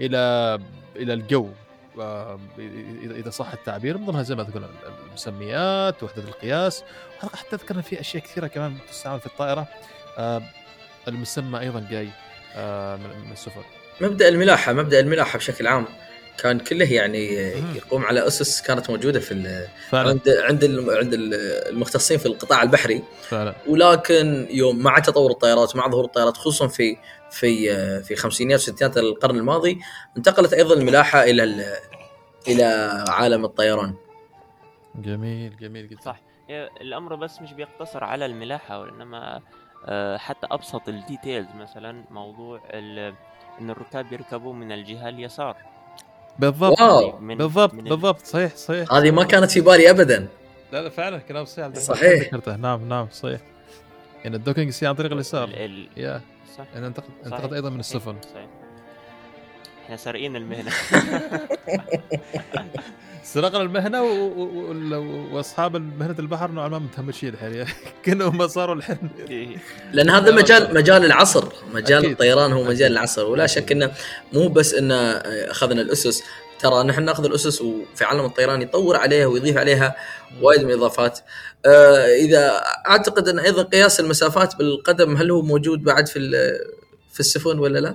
[0.00, 0.18] إلى
[0.96, 1.50] إلى الجو.
[3.00, 4.68] اذا صح التعبير من ضمنها زي ما ذكرنا
[5.08, 6.84] المسميات وحدة القياس.
[7.34, 9.66] حتى ذكرنا في أشياء كثيرة كمان تستعمل في الطائرة.
[10.18, 10.42] آه،
[11.08, 12.08] المسمى أيضا جاي
[12.56, 13.62] آه، من السفن.
[14.00, 15.86] مبدأ الملاحة مبدأ الملاحة بشكل عام.
[16.38, 17.26] كان كله يعني
[17.76, 20.08] يقوم على أسس كانت موجودة في فعلا.
[20.08, 21.14] عند عند عند
[21.68, 23.02] المختصين في القطاع البحري.
[23.22, 23.54] فعلا.
[23.68, 26.96] ولكن يوم مع تطور الطيارات مع ظهور الطيارات خصوصا في
[27.30, 29.78] في في خمسينيات وستينات القرن الماضي
[30.16, 31.42] انتقلت أيضا الملاحة إلى
[32.48, 32.64] إلى
[33.08, 33.94] عالم الطيران.
[34.94, 36.00] جميل جميل جدا.
[36.00, 36.20] صح.
[36.80, 39.40] الأمر بس مش بيقتصر على الملاحة وإنما
[39.86, 42.60] آه، حتى أبسط ال details مثلا موضوع
[43.60, 45.56] إن الركاب يركبوا من الجهة اليسار.
[46.38, 46.80] بالضبط.
[46.80, 47.18] wow.
[47.18, 48.26] من بالضبط من بالضبط.
[48.26, 48.92] صحيح صحيح.
[48.92, 50.28] هذه ما كانت في بالي ابدا.
[50.72, 51.74] لا لا فعلا كلام صحيح.
[51.74, 52.34] صحيح.
[52.58, 53.40] نعم نعم صحيح.
[54.24, 55.48] يعني الدوكينج يصير عن طريق اليسار.
[55.48, 55.88] ال...
[55.96, 56.20] يا.
[56.58, 56.64] صح.
[56.74, 58.16] يعني انتقد انتقد أيضا من السفن.
[58.34, 58.46] صحيح.
[59.88, 60.70] إحنا سارقين المهنة.
[63.24, 64.02] سرقنا المهنة
[65.32, 67.54] واصحاب مهنة البحر نوعا ما متهمشين الحين.
[67.54, 67.70] يعني
[68.04, 69.10] كأنهم صاروا الحين.
[69.30, 69.56] إيه.
[69.92, 71.48] لأن هذا مجال مجال العصر.
[71.74, 72.10] مجال أكيد.
[72.10, 73.26] الطيران هو مجال العصر.
[73.26, 73.92] ولا شك إنه
[74.32, 74.94] مو بس إنه
[75.50, 76.22] أخذنا الأسس.
[76.58, 79.96] ترى نحن نأخذ الأسس وفي عالم الطيران يطور عليها ويضيف عليها
[80.42, 81.18] وايد من الإضافات.
[81.66, 86.18] آه إذا أعتقد إن أيضا قياس المسافات بالقدم هل هو موجود بعد في
[87.12, 87.94] في السفن ولا لا؟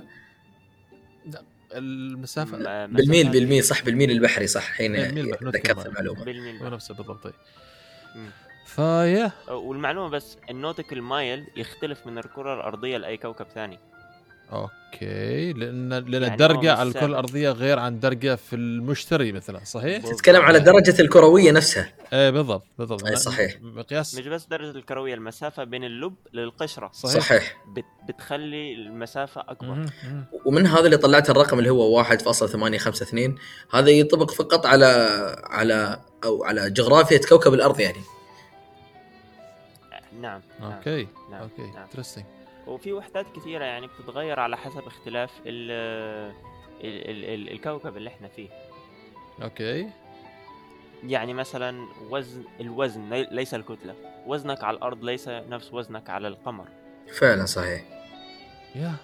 [1.78, 4.62] المسافة؟ بالميل بالميل صح بالميل البحري صح.
[4.62, 6.24] حين ذكرت المعلومة.
[6.24, 7.34] بالميل نفسه بالضبط
[8.66, 13.78] فيا والمعلومة بس ال nautical mile يختلف من الكرة الأرضية لأي كوكب ثاني.
[14.52, 20.04] أوكي لأن لأن يعني الدرجة على الكرة الأرضية غير عن درجة في المشتري مثلا صحيح؟
[20.04, 21.92] تتكلم على درجة الكروية نفسها.
[22.12, 23.04] إيه بالضبط بالضبط.
[23.04, 23.56] اي صحيح.
[23.62, 26.90] مقياس؟ مش بس درجة الكروية المسافة بين اللب للقشرة.
[26.92, 27.22] صحيح.
[27.22, 27.56] صحيح.
[27.76, 29.86] بت بتخلي المسافة أكبر.
[30.44, 33.38] ومن هذا اللي طلعت الرقم اللي هو 1.852
[33.74, 34.86] هذا ينطبق فقط على
[35.44, 38.00] على أو على جغرافيا كوكب الأرض يعني.
[40.20, 41.40] نعم okay نعم.
[41.42, 42.43] okay interesting نعم.
[42.66, 45.70] وفي وحدات كثيرة يعني بتتغير على حسب اختلاف ال
[46.80, 48.48] ال ال ال الكوكب اللي إحنا فيه.
[49.42, 49.90] okay.
[51.06, 53.94] يعني مثلا وزن الوزن ليس الكتلة.
[54.26, 56.68] وزنك على الأرض ليس نفس وزنك على القمر.
[57.18, 57.82] فعلا صحيح.
[58.74, 58.94] يا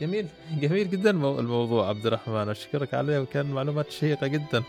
[0.00, 0.28] جميل.
[0.50, 2.48] جميل جدا الموضوع عبد الرحمن.
[2.48, 4.62] أشكرك عليه وكان معلومات شيقة جدا.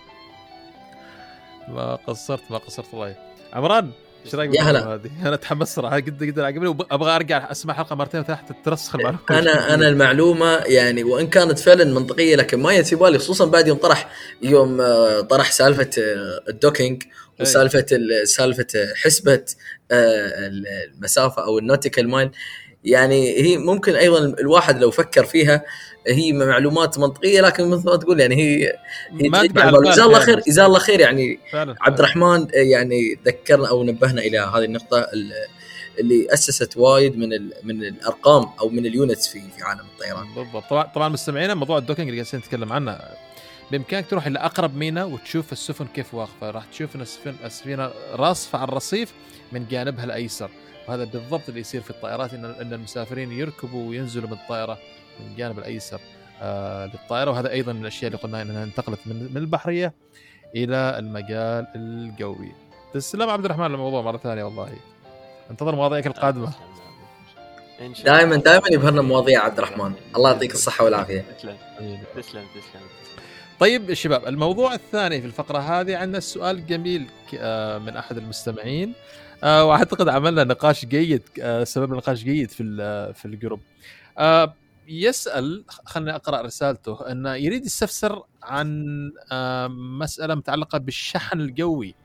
[1.67, 3.15] ما قصرت ما قصرت الله
[3.53, 3.91] عمران!
[4.27, 4.93] إيش رأيك يا هلا.
[4.93, 9.19] هذه؟ أنا تحمست صراحة جدا جدا عجبني وابغى أرجع أسمع حلقة مرتين وثلاث ترسخ المعلومة.
[9.29, 13.77] أنا أنا المعلومة يعني وإن كانت فعلا منطقية لكن ما يأتي بالي خصوصا بعد يوم
[13.77, 14.09] طرح
[14.41, 17.03] يوم آه، طرح سالفة آه، ال docking
[17.39, 17.85] وسالفة
[18.23, 18.67] سالفة
[19.03, 19.45] حسبة
[19.91, 20.49] آه،
[20.97, 22.29] المسافة أو ال nautical mile.
[22.83, 25.63] يعني هي ممكن أيضا الواحد لو فكر فيها
[26.07, 28.73] هي معلومات منطقية لكن مثل ما تقول يعني هي
[29.21, 31.75] هي جزاه الله خير جزاه الله خير يعني فعلا.
[31.81, 35.07] عبد الرحمن يعني ذكرنا أو نبهنا إلى هذه النقطة
[35.99, 37.29] اللي أسست وايد من
[37.63, 40.33] من الأرقام أو من ال units في في عالم الطيران.
[40.35, 40.63] بالضبط.
[40.69, 42.99] طبعا طبعا مستمعينا موضوع ال docking اللي قاعدين نتكلم عنه
[43.71, 46.51] بإمكانك تروح إلى أقرب ميناء وتشوف السفن كيف واقفة.
[46.51, 49.13] راح تشوف ان السفن السفينة راصفه على الرصيف
[49.51, 50.49] من جانبها الأيسر.
[50.87, 54.77] وهذا بالضبط اللي يصير في الطائرات إن إن المسافرين يركبوا وينزلوا من الطائرة
[55.19, 55.99] من الجانب الأيسر
[56.41, 59.93] آه للطائرة وهذا أيضا من الأشياء اللي قلنا إنها انتقلت من من البحرية
[60.55, 62.51] إلى المجال الجوي.
[62.93, 64.69] تسلم عبد الرحمن الموضوع مرة ثانية والله.
[65.51, 66.53] انتظر مواضيعك القادمة.
[68.05, 71.25] دائما دائما يبهرنا مواضيع عبد الرحمن، الله يعطيك الصحة والعافية.
[71.37, 71.57] تسلم
[72.15, 72.81] تسلم تسلم.
[73.59, 77.07] طيب شباب الموضوع الثاني في الفقرة هذه عندنا سؤال جميل
[77.39, 78.93] آه، من أحد المستمعين
[79.43, 82.63] آه وأعتقد عملنا نقاش جيد آه سبب نقاش جيد في
[83.13, 83.59] في الجروب.
[84.17, 84.53] آه
[84.87, 88.85] يسأل خليني أقرأ رسالته انه يريد يستفسر عن
[89.31, 89.67] آه
[89.99, 91.95] مسألة متعلقة بالشحن الجوي.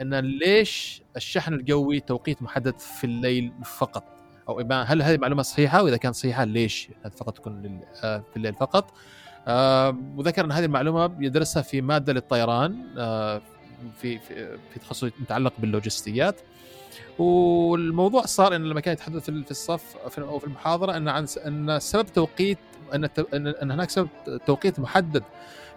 [0.00, 4.04] إن ليش الشحن الجوي توقيت محدد في الليل فقط؟
[4.48, 8.94] أو هل هذه معلومة صحيحة؟ وإذا كانت صحيحة ليش فقط تكون آه، في الليل فقط؟
[9.46, 13.42] آه وذكر إن هذه المعلومة يدرسها في مادة للطيران آه
[14.00, 16.40] في في, في تخصص متعلق باللوجستيات.
[17.18, 22.06] والموضوع صار إن لما كان يتحدث في الصف أو في المحاضرة إن عن إن سبب
[22.06, 22.58] توقيت
[22.94, 24.08] إن ان هناك سبب
[24.46, 25.22] توقيت محدد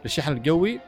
[0.03, 0.80] للشحن الجوي.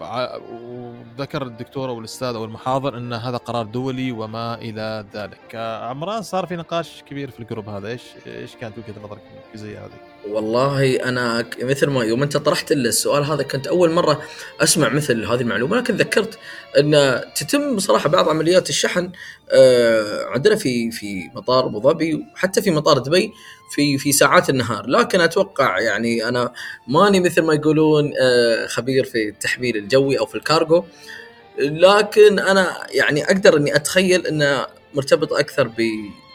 [0.00, 5.54] وذكر الدكتور أو الأستاذ أو المحاضر إن هذا قرار دولي وما إلى ذلك.
[5.54, 7.88] عمران صار في نقاش كبير في الجروب هذا.
[7.88, 9.22] إيش إيش كانت وجهه نظرك
[9.52, 14.22] في زي هذه؟ والله أنا مثل ما يوم أنت طرحت السؤال هذا كنت أول مرة
[14.60, 16.38] أسمع مثل هذه المعلومة لكن ذكرت
[16.78, 19.12] أن تتم بصراحة بعض عمليات الشحن
[19.50, 23.32] آه، عندنا في في مطار أبو ظبي وحتى في مطار دبي
[23.70, 24.86] في في ساعات النهار.
[24.86, 26.52] لكن أتوقع يعني أنا
[26.88, 30.84] ماني مثل ما يقولون آه، خبير في التحميل الجوي أو في الكارغو.
[31.58, 35.68] لكن أنا يعني أقدر أني أتخيل أنه مرتبط أكثر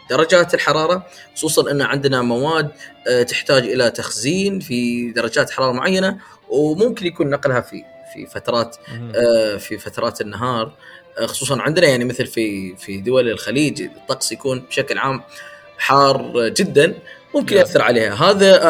[0.06, 2.72] بدرجات الحرارة خصوصا إن عندنا مواد
[3.08, 6.18] آه، تحتاج إلى تخزين في درجات حرارة معينة
[6.49, 7.84] وممكن يكون نقلها في
[8.14, 8.78] في فترات.
[9.16, 10.74] آه، في فترات النهار
[11.18, 15.22] آه، خصوصا عندنا يعني مثل في في دول الخليج الطقس يكون بشكل عام
[15.78, 16.93] حار جدا
[17.36, 17.66] ممكن نعم.
[17.66, 18.62] يأثر عليها هذا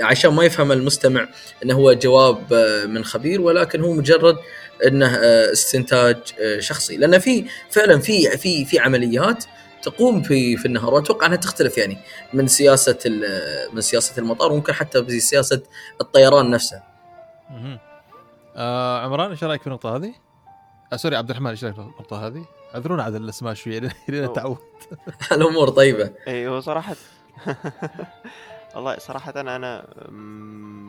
[0.00, 1.28] عشان ما يفهم المستمع
[1.64, 2.54] انه هو جواب
[2.88, 4.36] من خبير ولكن هو مجرد
[4.86, 5.16] إنه
[5.52, 6.16] استنتاج
[6.58, 9.44] شخصي لأن في فعلا في في في عمليات
[9.84, 11.98] تقوم في في النهار وأتوقع أنها تختلف يعني
[12.32, 15.62] من سياسة ال- من سياسة المطار وممكن حتى بسياسه
[16.00, 16.82] الطيران نفسه
[17.50, 17.78] مهم.
[18.56, 20.14] آه عمران إيش رأيك في النقطة هذه؟
[20.92, 23.90] آه سوري عبد الرحمن إيش رأيك في النقطة هذه؟ أعذرونا عاد الاسماء شوية أوه.
[24.10, 24.58] نتعود
[25.32, 26.96] الأمور طيبة اي هو صراحة
[28.74, 29.86] والله صراحة أنا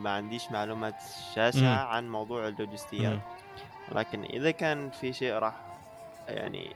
[0.02, 0.94] ما عنديش معلومات
[1.34, 1.84] شاسعة.
[1.84, 3.18] عن موضوع اللوجستيات.
[3.92, 5.54] لكن إذا كان في شيء راح
[6.28, 6.74] يعني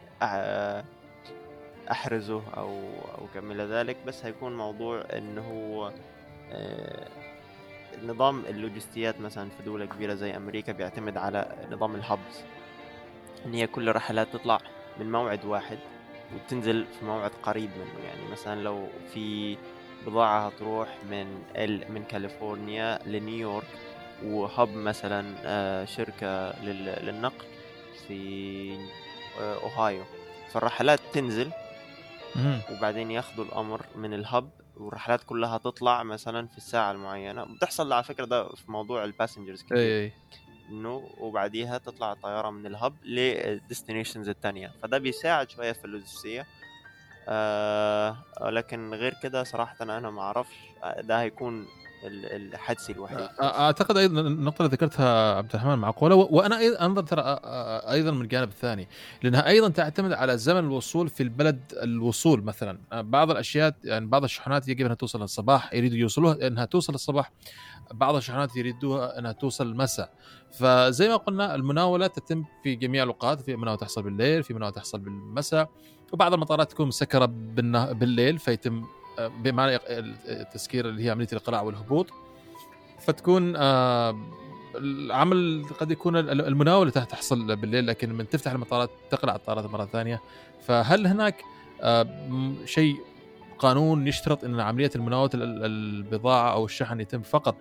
[1.91, 2.69] أع- أحرزه أو
[3.19, 5.93] أو كم إلى ذلك بس هيكون موضوع إنه هو
[6.53, 7.09] آه،
[8.05, 12.45] نظام اللوجستيات مثلا في دولة كبيرة زي أمريكا بيعتمد على نظام الهبز
[13.47, 14.59] إن هي كل الرحلات تطلع
[15.01, 15.79] من موعد واحد
[16.35, 19.57] وتنزل في موعد قريب منه يعني مثلا لو في
[20.07, 23.67] بضاعة هتروح من ال من كاليفورنيا لنيويورك
[24.25, 27.45] وهب مثلا آه، شركة لل- للنقل
[28.09, 28.73] في
[29.41, 30.03] آه، أوهايو
[30.53, 31.51] فالرحلات تنزل.
[32.71, 37.45] وبعدين ياخذوا الأمر من ال hub والرحلات كلها تطلع مثلا في الساعة المعينة.
[37.45, 40.13] بتحصل على فكرة ده في موضوع ال passengers كثير أي أي.
[40.71, 46.47] إنه وبعديها تطلع الطياره من ال hub لل destinations الثانية فده بيساعد شوية في اللوجستية.
[47.29, 50.55] آه لكن غير كده صراحة أنا ما أعرفش.
[50.83, 51.67] آه، ده هيكون
[52.05, 57.23] ال- الحدس الوحيد أعتقد أيضا النقطة اللي ذكرتها عبد الرحمن معقولة وأنا أنظر ترى
[57.91, 58.89] أيضا من الجانب الثاني
[59.23, 62.79] لأنها أيضا تعتمد على زمن الوصول في البلد الوصول مثلا.
[62.93, 67.33] بعض الأشياء يعني بعض الشحنات يجب أنها توصل الصباح يريدوا يوصلوها إنها توصل الصباح
[67.93, 70.13] بعض الشحنات يريدوها إنها توصل المساء.
[70.53, 74.99] فزي ما قلنا المناولة تتم في جميع الأوقات في مناوله تحصل بالليل في مناوله تحصل
[74.99, 75.69] بالمساء
[76.13, 77.27] وبعض المطارات تكون مسكرة
[77.93, 78.85] بالليل فيتم
[79.19, 79.79] بمعنى
[80.29, 82.11] التسكير اللي هي عملية الاقلاع والهبوط
[83.01, 84.17] فتكون آه،
[84.77, 89.85] العمل قد يكون ال- المناولة تح- تحصل بالليل لكن من تفتح المطارات تقلع الطائرات مرة
[89.85, 90.21] ثانية.
[90.67, 91.43] فهل هناك
[91.83, 92.07] آه،
[92.65, 92.97] شيء
[93.59, 97.57] قانون يشترط إن عملية المناولة ال- ال- البضاعة أو الشحن يتم فقط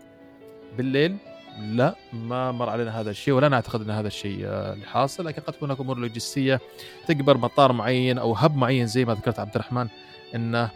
[0.78, 1.18] بالليل؟
[1.60, 5.42] لا ما مر علينا هذا الشيء ولا نعتقد إن هذا الشيء آه، اللي حاصل لكن
[5.42, 6.60] قد تكون هناك أمور لوجستية
[7.08, 9.88] تجبر مطار معين أو هب معين زي ما ذكرت عبد الرحمن
[10.36, 10.70] إنه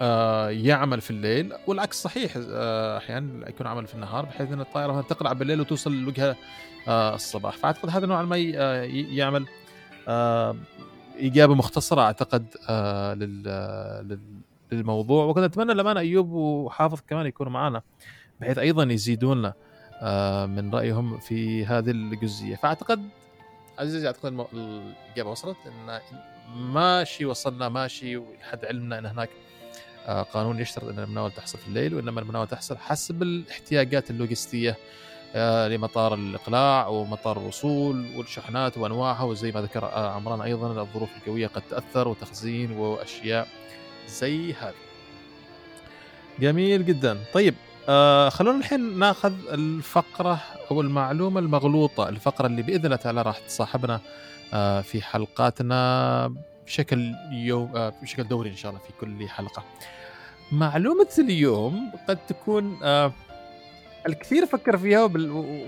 [0.00, 5.00] آه، يعمل في الليل والعكس صحيح آه، أحيانا يكون عمل في النهار بحيث إن الطائرة
[5.00, 6.36] تقلع بالليل وتوصل لوجهه
[6.88, 7.56] آه، الصباح.
[7.56, 9.46] فأعتقد هذا نوعا ما يعمل
[11.18, 12.46] اجابه مختصرة أعتقد
[13.18, 13.42] لل-
[14.08, 14.20] لل-
[14.72, 15.24] للموضوع.
[15.24, 17.82] وكنت أتمنى للامانه أيوب وحافظ كمان يكونوا معنا
[18.40, 19.54] بحيث أيضا يزيدون لنا
[20.46, 22.56] من رأيهم في هذه الجزئية.
[22.56, 23.08] فأعتقد
[23.78, 26.00] عزيزي أعتقد الإجابة وصلت إن
[26.56, 29.30] ماشي وصلنا ماشي لحد علمنا إن هناك
[30.06, 34.76] قانون يشترط أن المناوله تحصل في الليل وإنما المناوله تحصل حسب الاحتياجات اللوجستية
[35.34, 41.46] آه، لمطار الإقلاع ومطار الوصول والشحنات وأنواعها وزي ما ذكر آه، عمران أيضا الظروف الجوية
[41.46, 43.48] قد تأثر وتخزين وأشياء
[44.08, 44.74] زي هذه.
[46.40, 47.54] جميل جدا طيب
[47.88, 50.40] آه خلونا الحين ناخذ الفقرة
[50.70, 54.00] أو المعلومة المغلوطة الفقرة اللي بإذن الله تعالى راح تصاحبنا
[54.54, 56.34] آه في حلقاتنا
[56.70, 59.64] بشكل يوم آه بشكل دوري إن شاء الله في كل حلقة.
[60.52, 63.12] معلومة اليوم قد تكون آه
[64.06, 65.10] الكثير فكر فيها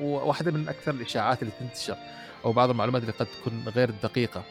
[0.03, 1.97] واحدة من أكثر الإشاعات اللي تنتشر
[2.45, 4.43] أو بعض المعلومات اللي قد تكون غير دقيقة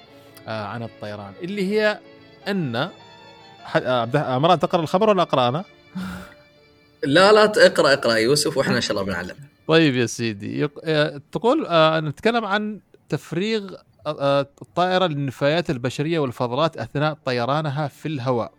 [0.48, 2.00] آه عن الطيران اللي هي
[2.48, 2.90] أن
[4.16, 5.64] عمران تقرأ الخبر ولا اقرا أنا؟
[7.04, 9.36] لا لا اقرأ اقرأ يوسف وإحنا إن شاء الله بنعلم
[9.68, 10.72] طيب يا سيدي يق...
[11.32, 11.68] تقول
[12.08, 12.80] نتكلم عن
[13.10, 13.76] تفريغ
[14.08, 18.52] الطائرة للنفايات البشرية والفضلات أثناء طيرانها في الهواء.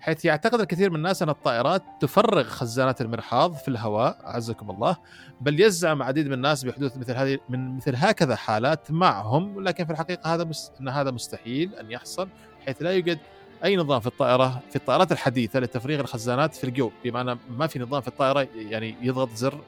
[0.00, 4.96] حيث يعتقد الكثير من الناس أن الطائرات تفرغ خزانات المرحاض في الهواء أعزكم الله
[5.40, 9.92] بل يزعم عديد من الناس بحدوث مثل هذه من مثل هكذا حالات معهم لكن في
[9.92, 10.72] الحقيقة هذا مس...
[10.80, 12.28] أن هذا مستحيل أن يحصل
[12.66, 13.18] حيث لا يوجد
[13.64, 18.00] أي نظام في الطائرة في الطائرات الحديثة لتفريغ الخزانات في الجو بمعنى ما في نظام
[18.00, 19.60] في الطائرة يعني يضغط زر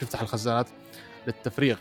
[0.00, 0.66] تفتح الخزانات
[1.26, 1.76] للتفريغ.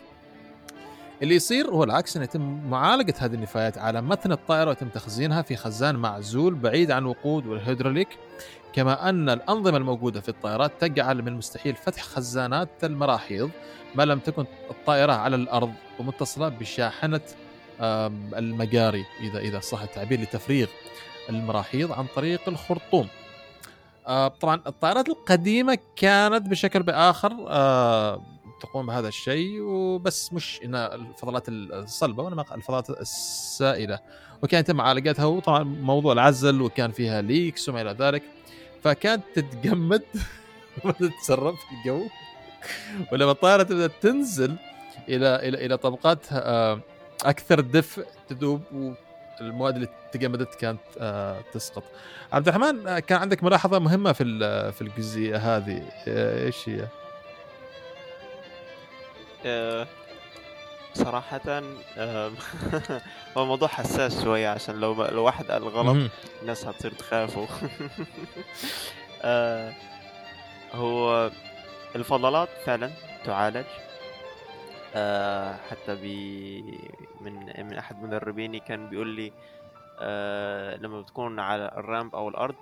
[1.22, 5.56] اللي يصير هو العكس إنه يتم معالجة هذه النفايات على متن الطائرة ويتم تخزينها في
[5.56, 8.08] خزان معزول بعيد عن الوقود والهيدروليك.
[8.74, 13.52] كما أن الأنظمة الموجودة في الطائرات تجعل من المستحيل فتح خزانات المراحيض
[13.96, 17.22] ما لم تكن الطائرة على الأرض ومتصلة بشاحنة
[17.82, 20.68] المجاري إذا إذا صح التعبير لتفريغ
[21.30, 23.08] المراحيض عن طريق الخرطوم.
[24.08, 28.22] آه، طبعا الطائرات القديمة كانت بشكل بآخر آه،
[28.66, 34.00] تقوم بهذا الشيء وبس مش ان الفضلات الصلبة وإنما الفضلات السائله
[34.44, 38.24] وكان يتم معالجتها وطبعا موضوع العزل وكان فيها ليكس وما إلى ذلك
[38.84, 40.04] فكانت تتجمد
[40.86, 42.08] وتتسرب في الجو
[43.12, 44.56] ولما الطائرة تبدا تنزل
[45.10, 46.80] إلى إلى إلى طبقات آه،
[47.26, 48.62] أكثر دفء تذوب
[49.42, 51.84] والمواد اللي تجمدت كانت آه، تسقط.
[52.34, 54.24] عبد الرحمن آه، كان عندك ملاحظة مهمة في
[54.72, 56.88] في الجزئية هذه إيش هي؟
[60.94, 61.42] صراحة
[63.38, 67.46] هو موضوع حساس شوية عشان لو لو واحد قال غلط الناس هتصير تخافوا
[70.74, 71.32] هو
[71.96, 72.92] الفضلات فعلا
[73.26, 73.66] تعالج.
[74.96, 76.62] آه حتى بي
[77.22, 77.34] من
[77.68, 79.32] من أحد مدربيني كان بيقول لي
[80.00, 82.56] آه لما بتكون على الرامب أو الأرض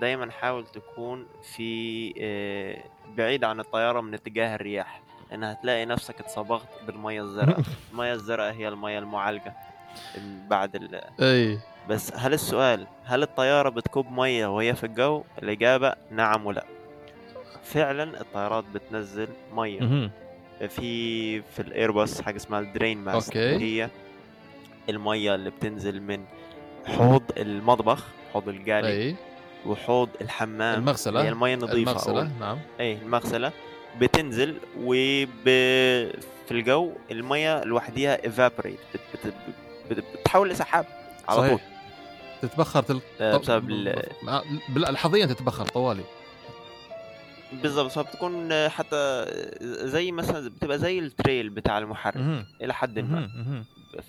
[0.00, 2.84] دايما حاول تكون في آه
[3.16, 5.00] بعيد عن الطيارة من اتجاه الرياح.
[5.30, 7.62] لانها هتلاقي نفسك اتصبغت بالمية الزرقاء.
[7.92, 9.54] المية الزرقاء هي المية المعالجة.
[10.48, 11.58] بعد ال أي.
[11.88, 16.64] بس هل السؤال هل الطيارة بتكب مية وهي في الجو؟ الإجابة نعم ولا.
[17.62, 20.10] فعلا الطيارات بتنزل مية.
[20.68, 23.56] في في الايرباص حاجة اسمها ال drain mast okay.
[23.82, 23.90] هي
[24.88, 26.24] المية اللي بتنزل من
[26.86, 29.16] حوض المطبخ حوض الجالي أي.
[29.66, 30.78] وحوض الحمام.
[30.78, 31.22] المغسلة.
[31.22, 31.90] هي المية النظيفة.
[31.90, 32.58] المغسلة أو- نعم.
[32.80, 33.52] أي المغسلة.
[34.00, 39.00] بتنزل وب في الجو المية لوحديها evaporate بت...
[39.26, 39.34] بت...
[39.90, 40.04] بت...
[40.14, 40.86] بتتحول لسحاب
[41.28, 41.50] على صحيح.
[41.50, 41.60] طول
[42.50, 43.00] تتبخر تل...
[43.20, 44.02] آه، بسبب ال...
[44.68, 46.04] بلحظتها تتبخر طوالي
[47.52, 49.26] بالظبط فبتكون حتى
[49.62, 52.46] زي مثلا بتبقى زي ال trail بتاع المحرك مهم.
[52.62, 53.28] إلى حد ما.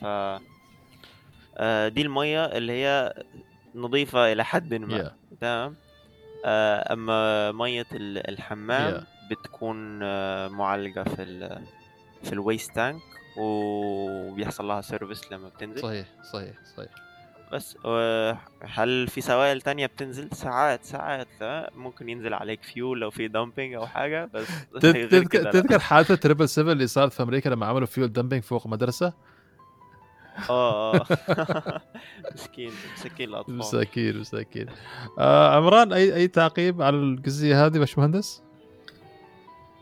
[0.02, 0.06] ف
[1.58, 3.14] آه، دي المية اللي هي
[3.76, 5.12] نظيفه إلى حد ما.
[5.42, 5.76] تمام
[6.46, 9.04] آه، أما مية ال- الحمام Yeah.
[9.32, 11.62] بتكون آه، معالجة في ال
[12.24, 13.02] في ال waste tank
[13.38, 15.82] وبيحصل لها service لما بتنزل.
[15.82, 16.90] صحيح صحيح صحيح.
[17.54, 23.10] بس آه، هل في سوائل تانية بتنزل؟ ساعات ساعات آه، ممكن ينزل عليك فيول لو
[23.10, 24.48] في dumping أو حاجة بس
[24.82, 25.52] تذكر.
[25.52, 29.14] تذكر حادثه triple 7 اللي صارت في أمريكا لما عملوا fuel dumping فوق مدرسة؟
[30.50, 31.06] آه آه.
[32.36, 33.56] مسكين مسكين الأطفال.
[33.58, 34.66] مساكين مساكين.
[35.20, 38.44] آه عمران أي أي تعقيب على الجزئية هذه باشمهندس؟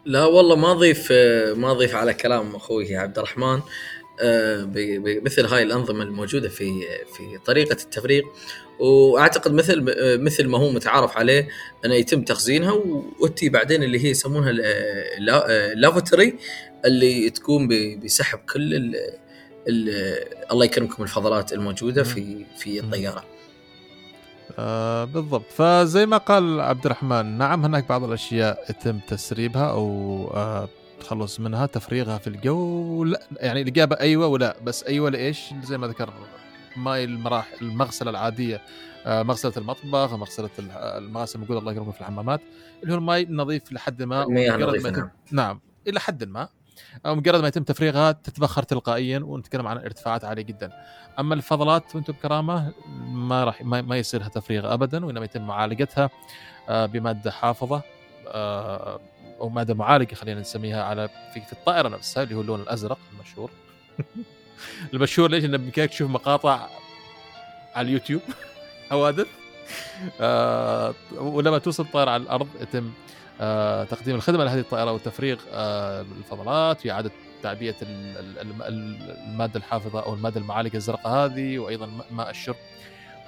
[0.06, 1.12] لا والله ما اضيف
[1.58, 3.60] ما اضيف على كلام أخوي عبد الرحمن.
[4.22, 6.72] آه، بمثل هاي الأنظمة الموجودة في
[7.18, 8.24] في طريقة التفريغ
[8.80, 9.84] وأعتقد مثل
[10.22, 11.48] مثل ما هو متعارف عليه
[11.86, 12.84] انه يتم تخزينها
[13.20, 14.52] وتي بعدين اللي هي يسمونها
[15.74, 16.36] اللافوتري
[16.86, 17.68] اللي تقوم
[18.04, 18.96] بسحب كل ال
[19.68, 19.90] ال
[20.52, 23.39] الله يكرمكم الفضلات الموجودة في في الطيارة.
[24.60, 25.52] آه بالضبط.
[25.52, 29.88] فزي ما قال عبد الرحمن نعم هناك بعض الأشياء يتم تسريبها أو
[30.34, 30.70] آه
[31.00, 33.04] التخلص منها تفريغها في الجو.
[33.04, 36.14] لا يعني الإجابة أيوه ولا بس أيوه لإيش؟ زي ما ذكر
[36.76, 38.62] ماي المراحل المغسلة العادية
[39.06, 42.42] آه مغسلة المطبخ مغسلة ال- المغاسل الموجودة الله يكرمكم في الحمامات
[42.84, 44.58] اللي هو الماي نظيف لحد ما المياه
[44.92, 45.10] نعم.
[45.32, 46.50] نعم إلى حد ما.
[47.06, 50.72] مجرد ما يتم تفريغها تتبخر تلقائيا ونتكلم عن ارتفاعات عالية جدا.
[51.20, 52.74] أما الفضلات وأنتم بكرامة
[53.12, 56.10] ما راح ما, يصير لها تفريغ ابدا وإنما يتم معالجتها
[56.70, 57.82] آه، بمادة حافظة
[58.28, 59.00] آه،
[59.40, 63.52] أو مادة معالجة خلينا نسميها على في, الطائرة نفسها اللي هو اللون الأزرق المشهور.
[64.94, 66.68] المشهور ليش؟ انه بامكانك تشوف مقاطع
[67.76, 68.22] على اليوتيوب.
[68.90, 69.28] حوادث
[70.22, 72.92] آه، ولما توصل الطائره على الأرض يتم
[73.84, 76.86] تقديم الخدمة لهذه الطائرة وتفريغ آه، الفضلات
[77.44, 82.56] تعبئة ال- ال- ال- ال- المادة الحافظة أو المادة المعالجة الزرقاء هذه وأيضا ماء الشرب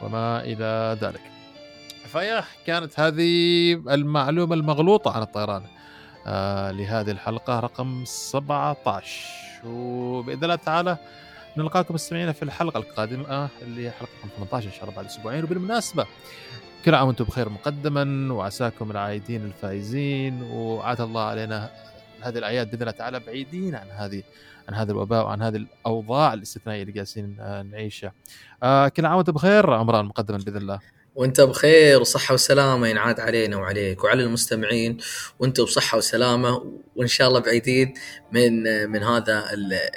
[0.02, 1.22] وما إلى ذلك.
[2.12, 5.64] فيا كانت هذه المعلومة المغلوطة عن الطيران
[6.28, 9.20] آه لهذه الحلقة رقم 17
[9.66, 10.98] وبإذن الله تعالى
[11.58, 15.44] نلقاكم مستمعينا في الحلقة القادمة اللي هي حلقة رقم 18 إن شاء الله بعد أسبوعين
[15.44, 16.06] وبالمناسبة
[16.86, 21.70] كل عام وأنتم بخير مقدما وعساكم العايدين الفائزين وعاد الله علينا
[22.22, 24.24] هذه الأعياد بإذن الله تعالى بعيدين عن هذه
[24.70, 28.14] عن هذا الوباء وعن هذه الأوضاع الاستثنائية اللي جالسين آه، نعيشها.
[28.64, 30.80] آه كل عام وأنتم بخير عمران مقدما بإذن الله.
[31.16, 34.98] وأنت بخير وصحة وسلامة ينعاد علينا وعليك وعلى المستمعين
[35.40, 36.64] وأنتم بصحة وسلامة
[36.96, 37.94] وإن شاء الله بعيدين
[38.32, 39.44] من من هذا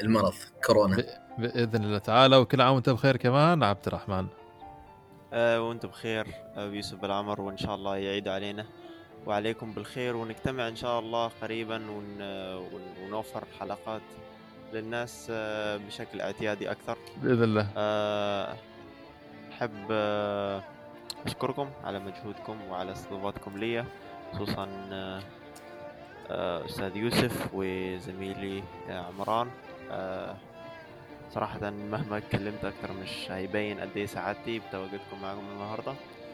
[0.03, 0.35] المرض
[0.67, 0.97] كورونا
[1.39, 4.27] بإذن الله تعالى وكل عام وانت بخير كمان عبد الرحمن
[5.35, 6.27] آه وأنت بخير
[6.57, 8.67] آه يوسف بالعمر وإن شاء الله يعيد علينا.
[9.27, 12.23] وعليكم بالخير ونجتمع إن شاء الله قريبا ون...
[13.03, 14.03] ونوفر حلقات
[14.73, 16.99] للناس آه بشكل اعتيادي أكثر.
[17.23, 17.67] بإذن الله.
[19.53, 19.93] أحب
[21.27, 23.85] أشكركم على مجهودكم وعلى استضافتكم لي
[24.33, 24.69] خصوصا
[26.31, 29.51] أستاذ يوسف وزميلي عمران.
[31.35, 35.91] صراحة مهما اتكلمت أكثر مش هيبين قد إيه سعادتي بتواجدكم معكم النهاردة.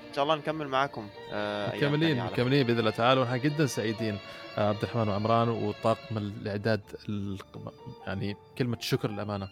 [0.09, 3.21] إن شاء الله نكمل معاكم آه مكملين مكملين بإذن الله تعالى.
[3.21, 4.19] ونحن جدا سعيدين
[4.59, 6.81] آه عبد الرحمن وعمران وطاقم الإعداد
[8.07, 9.49] يعني كلمة شكر للأمانة.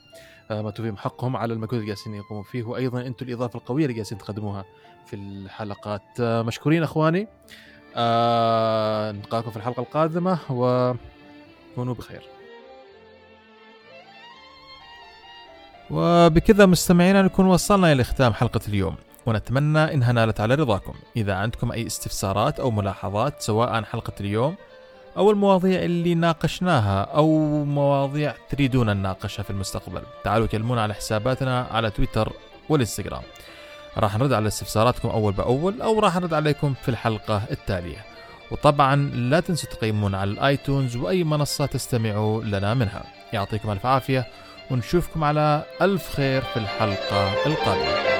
[0.51, 2.62] آه ما توفيهم حقهم على المجهود اللي جالسين يقومون فيه.
[2.62, 4.64] وأيضا أنتم الإضافة القوية اللي جالسين تقدموها
[5.07, 6.20] في الحلقات.
[6.20, 7.28] مشكورين أخواني.
[7.96, 12.22] آه نلقاكم في الحلقة القادمة وكونوا بخير.
[15.91, 18.95] وبكذا مستمعينا نكون وصلنا إلى ختام حلقة اليوم.
[19.26, 20.95] ونتمنى إنها نالت على رضاكم.
[21.16, 24.55] إذا عندكم أي استفسارات أو ملاحظات سواء عن حلقة اليوم
[25.16, 31.91] أو المواضيع اللي ناقشناها أو مواضيع تريدون نناقشها في المستقبل تعالوا كلمونا على حساباتنا على
[31.91, 32.32] تويتر
[32.68, 33.22] والإنستغرام.
[33.99, 38.05] راح نرد على استفساراتكم أول بأول أو راح نرد عليكم في الحلقة التالية.
[38.51, 43.05] وطبعا لا تنسوا تقيمونا على الآيتونز وأي منصة تستمعوا لنا منها.
[43.32, 44.26] يعطيكم ألف عافية
[44.70, 48.17] ونشوفكم على ألف خير في الحلقة القادمة.